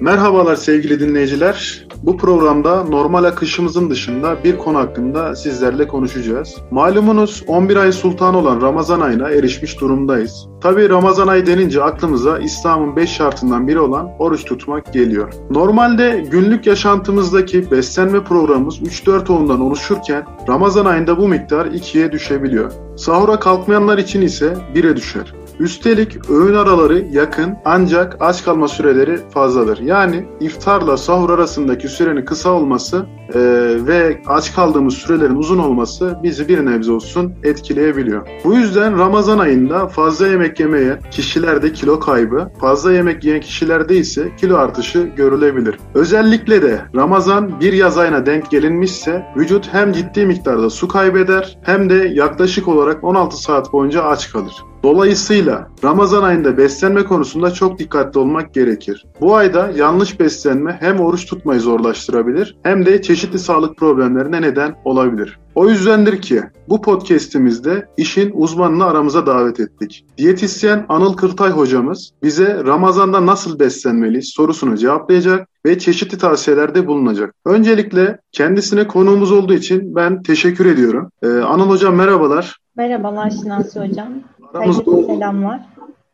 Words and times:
Merhabalar 0.00 0.56
sevgili 0.56 1.00
dinleyiciler. 1.00 1.86
Bu 2.02 2.16
programda 2.16 2.84
normal 2.84 3.24
akışımızın 3.24 3.90
dışında 3.90 4.44
bir 4.44 4.58
konu 4.58 4.78
hakkında 4.78 5.36
sizlerle 5.36 5.88
konuşacağız. 5.88 6.56
Malumunuz 6.70 7.44
11 7.46 7.76
ay 7.76 7.92
sultan 7.92 8.34
olan 8.34 8.60
Ramazan 8.60 9.00
ayına 9.00 9.30
erişmiş 9.30 9.80
durumdayız. 9.80 10.46
Tabi 10.60 10.88
Ramazan 10.88 11.28
ayı 11.28 11.46
denince 11.46 11.82
aklımıza 11.82 12.38
İslam'ın 12.38 12.96
5 12.96 13.10
şartından 13.10 13.68
biri 13.68 13.80
olan 13.80 14.10
oruç 14.18 14.44
tutmak 14.44 14.92
geliyor. 14.92 15.32
Normalde 15.50 16.24
günlük 16.30 16.66
yaşantımızdaki 16.66 17.70
beslenme 17.70 18.24
programımız 18.24 18.80
3-4 18.80 19.38
öğünden 19.38 19.60
oluşurken 19.60 20.24
Ramazan 20.48 20.84
ayında 20.84 21.18
bu 21.18 21.28
miktar 21.28 21.66
2'ye 21.66 22.12
düşebiliyor. 22.12 22.72
Sahura 22.96 23.40
kalkmayanlar 23.40 23.98
için 23.98 24.22
ise 24.22 24.56
1'e 24.74 24.96
düşer. 24.96 25.34
Üstelik 25.60 26.30
öğün 26.30 26.54
araları 26.54 26.98
yakın 27.12 27.56
ancak 27.64 28.16
aç 28.20 28.44
kalma 28.44 28.68
süreleri 28.68 29.30
fazladır. 29.30 29.78
Yani 29.78 30.26
iftarla 30.40 30.96
sahur 30.96 31.30
arasındaki 31.30 31.88
sürenin 31.88 32.24
kısa 32.24 32.50
olması 32.50 33.06
e, 33.34 33.40
ve 33.86 34.20
aç 34.26 34.54
kaldığımız 34.54 34.94
sürelerin 34.94 35.36
uzun 35.36 35.58
olması 35.58 36.18
bizi 36.22 36.48
bir 36.48 36.66
nebze 36.66 36.92
olsun 36.92 37.34
etkileyebiliyor. 37.42 38.26
Bu 38.44 38.54
yüzden 38.54 38.98
Ramazan 38.98 39.38
ayında 39.38 39.88
fazla 39.88 40.26
yemek 40.26 40.60
yemeye 40.60 40.98
kişilerde 41.10 41.72
kilo 41.72 42.00
kaybı, 42.00 42.52
fazla 42.60 42.92
yemek 42.92 43.24
yiyen 43.24 43.40
kişilerde 43.40 43.96
ise 43.96 44.28
kilo 44.36 44.56
artışı 44.56 44.98
görülebilir. 45.16 45.78
Özellikle 45.94 46.62
de 46.62 46.80
Ramazan 46.94 47.60
bir 47.60 47.72
yaz 47.72 47.98
ayına 47.98 48.26
denk 48.26 48.50
gelinmişse 48.50 49.26
vücut 49.36 49.68
hem 49.72 49.92
ciddi 49.92 50.26
miktarda 50.26 50.70
su 50.70 50.88
kaybeder 50.88 51.58
hem 51.62 51.90
de 51.90 52.10
yaklaşık 52.14 52.68
olarak 52.68 53.04
16 53.04 53.42
saat 53.42 53.72
boyunca 53.72 54.02
aç 54.02 54.32
kalır. 54.32 54.52
Dolayısıyla 54.82 55.69
Ramazan 55.84 56.22
ayında 56.22 56.56
beslenme 56.58 57.04
konusunda 57.04 57.50
çok 57.50 57.78
dikkatli 57.78 58.20
olmak 58.20 58.54
gerekir. 58.54 59.06
Bu 59.20 59.36
ayda 59.36 59.70
yanlış 59.76 60.20
beslenme 60.20 60.76
hem 60.80 61.00
oruç 61.00 61.26
tutmayı 61.26 61.60
zorlaştırabilir 61.60 62.56
hem 62.62 62.86
de 62.86 63.02
çeşitli 63.02 63.38
sağlık 63.38 63.76
problemlerine 63.76 64.42
neden 64.42 64.74
olabilir. 64.84 65.38
O 65.54 65.68
yüzdendir 65.68 66.22
ki 66.22 66.42
bu 66.68 66.82
podcast'imizde 66.82 67.88
işin 67.96 68.30
uzmanını 68.34 68.84
aramıza 68.84 69.26
davet 69.26 69.60
ettik. 69.60 70.06
Diyetisyen 70.18 70.86
Anıl 70.88 71.16
Kırtay 71.16 71.50
hocamız 71.50 72.10
bize 72.22 72.64
Ramazan'da 72.64 73.26
nasıl 73.26 73.58
beslenmeliyiz 73.58 74.32
sorusunu 74.36 74.76
cevaplayacak 74.76 75.48
ve 75.66 75.78
çeşitli 75.78 76.18
tavsiyelerde 76.18 76.86
bulunacak. 76.86 77.34
Öncelikle 77.44 78.18
kendisine 78.32 78.86
konuğumuz 78.86 79.32
olduğu 79.32 79.54
için 79.54 79.94
ben 79.94 80.22
teşekkür 80.22 80.66
ediyorum. 80.66 81.10
Ee, 81.22 81.28
Anıl 81.28 81.68
hocam 81.68 81.94
merhabalar. 81.94 82.56
Merhabalar 82.76 83.30
Şinasi 83.30 83.80
hocam. 83.80 84.08
Aramızda 84.54 85.02
selamlar. 85.06 85.60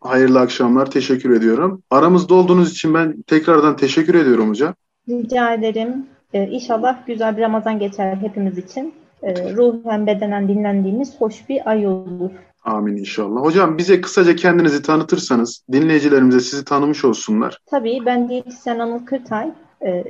Hayırlı 0.00 0.40
akşamlar. 0.40 0.90
Teşekkür 0.90 1.36
ediyorum. 1.36 1.82
Aramızda 1.90 2.34
olduğunuz 2.34 2.72
için 2.72 2.94
ben 2.94 3.22
tekrardan 3.22 3.76
teşekkür 3.76 4.14
ediyorum 4.14 4.48
hocam. 4.48 4.74
Rica 5.08 5.54
ederim. 5.54 6.06
Ee, 6.32 6.46
inşallah 6.46 7.06
güzel 7.06 7.36
bir 7.36 7.42
Ramazan 7.42 7.78
geçer 7.78 8.16
hepimiz 8.16 8.58
için. 8.58 8.94
Ee, 9.22 9.54
ruhen 9.54 10.06
bedenen 10.06 10.48
dinlendiğimiz 10.48 11.20
hoş 11.20 11.48
bir 11.48 11.70
ay 11.70 11.86
olur. 11.86 12.30
Amin 12.64 12.96
inşallah. 12.96 13.40
Hocam 13.40 13.78
bize 13.78 14.00
kısaca 14.00 14.36
kendinizi 14.36 14.82
tanıtırsanız 14.82 15.64
dinleyicilerimize 15.72 16.40
sizi 16.40 16.64
tanımış 16.64 17.04
olsunlar. 17.04 17.58
Tabii 17.66 17.98
ben 18.06 18.28
diyetisyen 18.28 18.78
Anıl 18.78 19.06
Kırtay. 19.06 19.50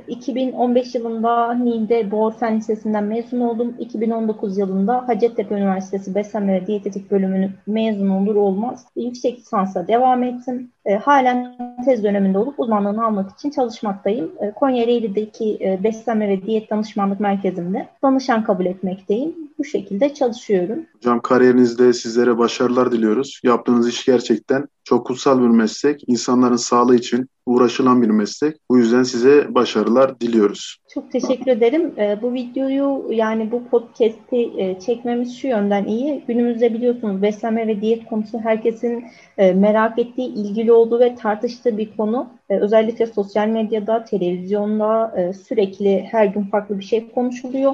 2015 0.07 0.95
ee, 0.95 0.99
yılında 0.99 1.53
Niğde 1.53 2.11
Boğaz 2.11 2.39
Fen 2.39 2.57
Lisesi'nden 2.57 3.03
mezun 3.03 3.39
oldum. 3.39 3.75
2019 3.79 4.57
yılında 4.57 5.07
Hacettepe 5.07 5.55
Üniversitesi 5.55 6.15
Beslenme 6.15 6.61
ve 6.61 6.67
Diyetetik 6.67 7.11
bölümünü 7.11 7.51
mezun 7.67 8.09
olur 8.09 8.35
olmaz 8.35 8.85
yüksek 8.95 9.39
lisansa 9.39 9.87
devam 9.87 10.23
ettim. 10.23 10.71
E, 10.85 10.95
halen 10.95 11.57
tez 11.85 12.03
döneminde 12.03 12.37
olup 12.37 12.59
uzmanlığını 12.59 13.05
almak 13.05 13.31
için 13.31 13.49
çalışmaktayım. 13.49 14.31
E, 14.39 14.51
Konya 14.51 14.83
Ereğli'deki 14.83 15.57
e, 15.61 15.83
Beslenme 15.83 16.29
ve 16.29 16.41
Diyet 16.41 16.69
Danışmanlık 16.69 17.19
Merkezi'nde 17.19 17.87
danışan 18.03 18.43
kabul 18.43 18.65
etmekteyim. 18.65 19.35
Bu 19.59 19.63
şekilde 19.63 20.13
çalışıyorum. 20.13 20.79
Hocam 20.95 21.19
kariyerinizde 21.19 21.93
sizlere 21.93 22.37
başarılar 22.37 22.91
diliyoruz. 22.91 23.41
Yaptığınız 23.43 23.89
iş 23.89 24.05
gerçekten 24.05 24.67
çok 24.83 25.07
kutsal 25.07 25.41
bir 25.41 25.47
meslek. 25.47 26.03
İnsanların 26.07 26.55
sağlığı 26.55 26.95
için 26.95 27.29
uğraşılan 27.47 28.01
bir 28.01 28.09
meslek. 28.09 28.55
Bu 28.69 28.77
yüzden 28.77 29.03
size 29.03 29.55
başarılar 29.55 30.19
diliyoruz. 30.19 30.77
Çok 30.93 31.11
teşekkür 31.11 31.51
ederim. 31.51 31.93
E, 31.97 32.21
bu 32.21 32.33
videoyu 32.33 33.03
yani 33.11 33.51
bu 33.51 33.63
podcast'i 33.63 34.51
e, 34.57 34.79
çekmemiz 34.79 35.37
şu 35.37 35.47
yönden 35.47 35.85
iyi. 35.85 36.23
Günümüzde 36.27 36.73
biliyorsunuz 36.73 37.21
beslenme 37.21 37.67
ve 37.67 37.81
diyet 37.81 38.05
konusu 38.05 38.39
herkesin 38.39 39.05
e, 39.37 39.53
merak 39.53 39.99
ettiği, 39.99 40.27
ilgili 40.33 40.71
olduğu 40.71 40.99
ve 40.99 41.15
tartıştığı 41.15 41.77
bir 41.77 41.97
konu. 41.97 42.27
E, 42.49 42.57
özellikle 42.59 43.05
sosyal 43.05 43.47
medyada, 43.47 44.03
televizyonda 44.03 45.15
sürekli 45.47 46.07
her 46.11 46.25
gün 46.25 46.43
farklı 46.43 46.79
bir 46.79 46.83
şey 46.83 47.11
konuşuluyor. 47.11 47.73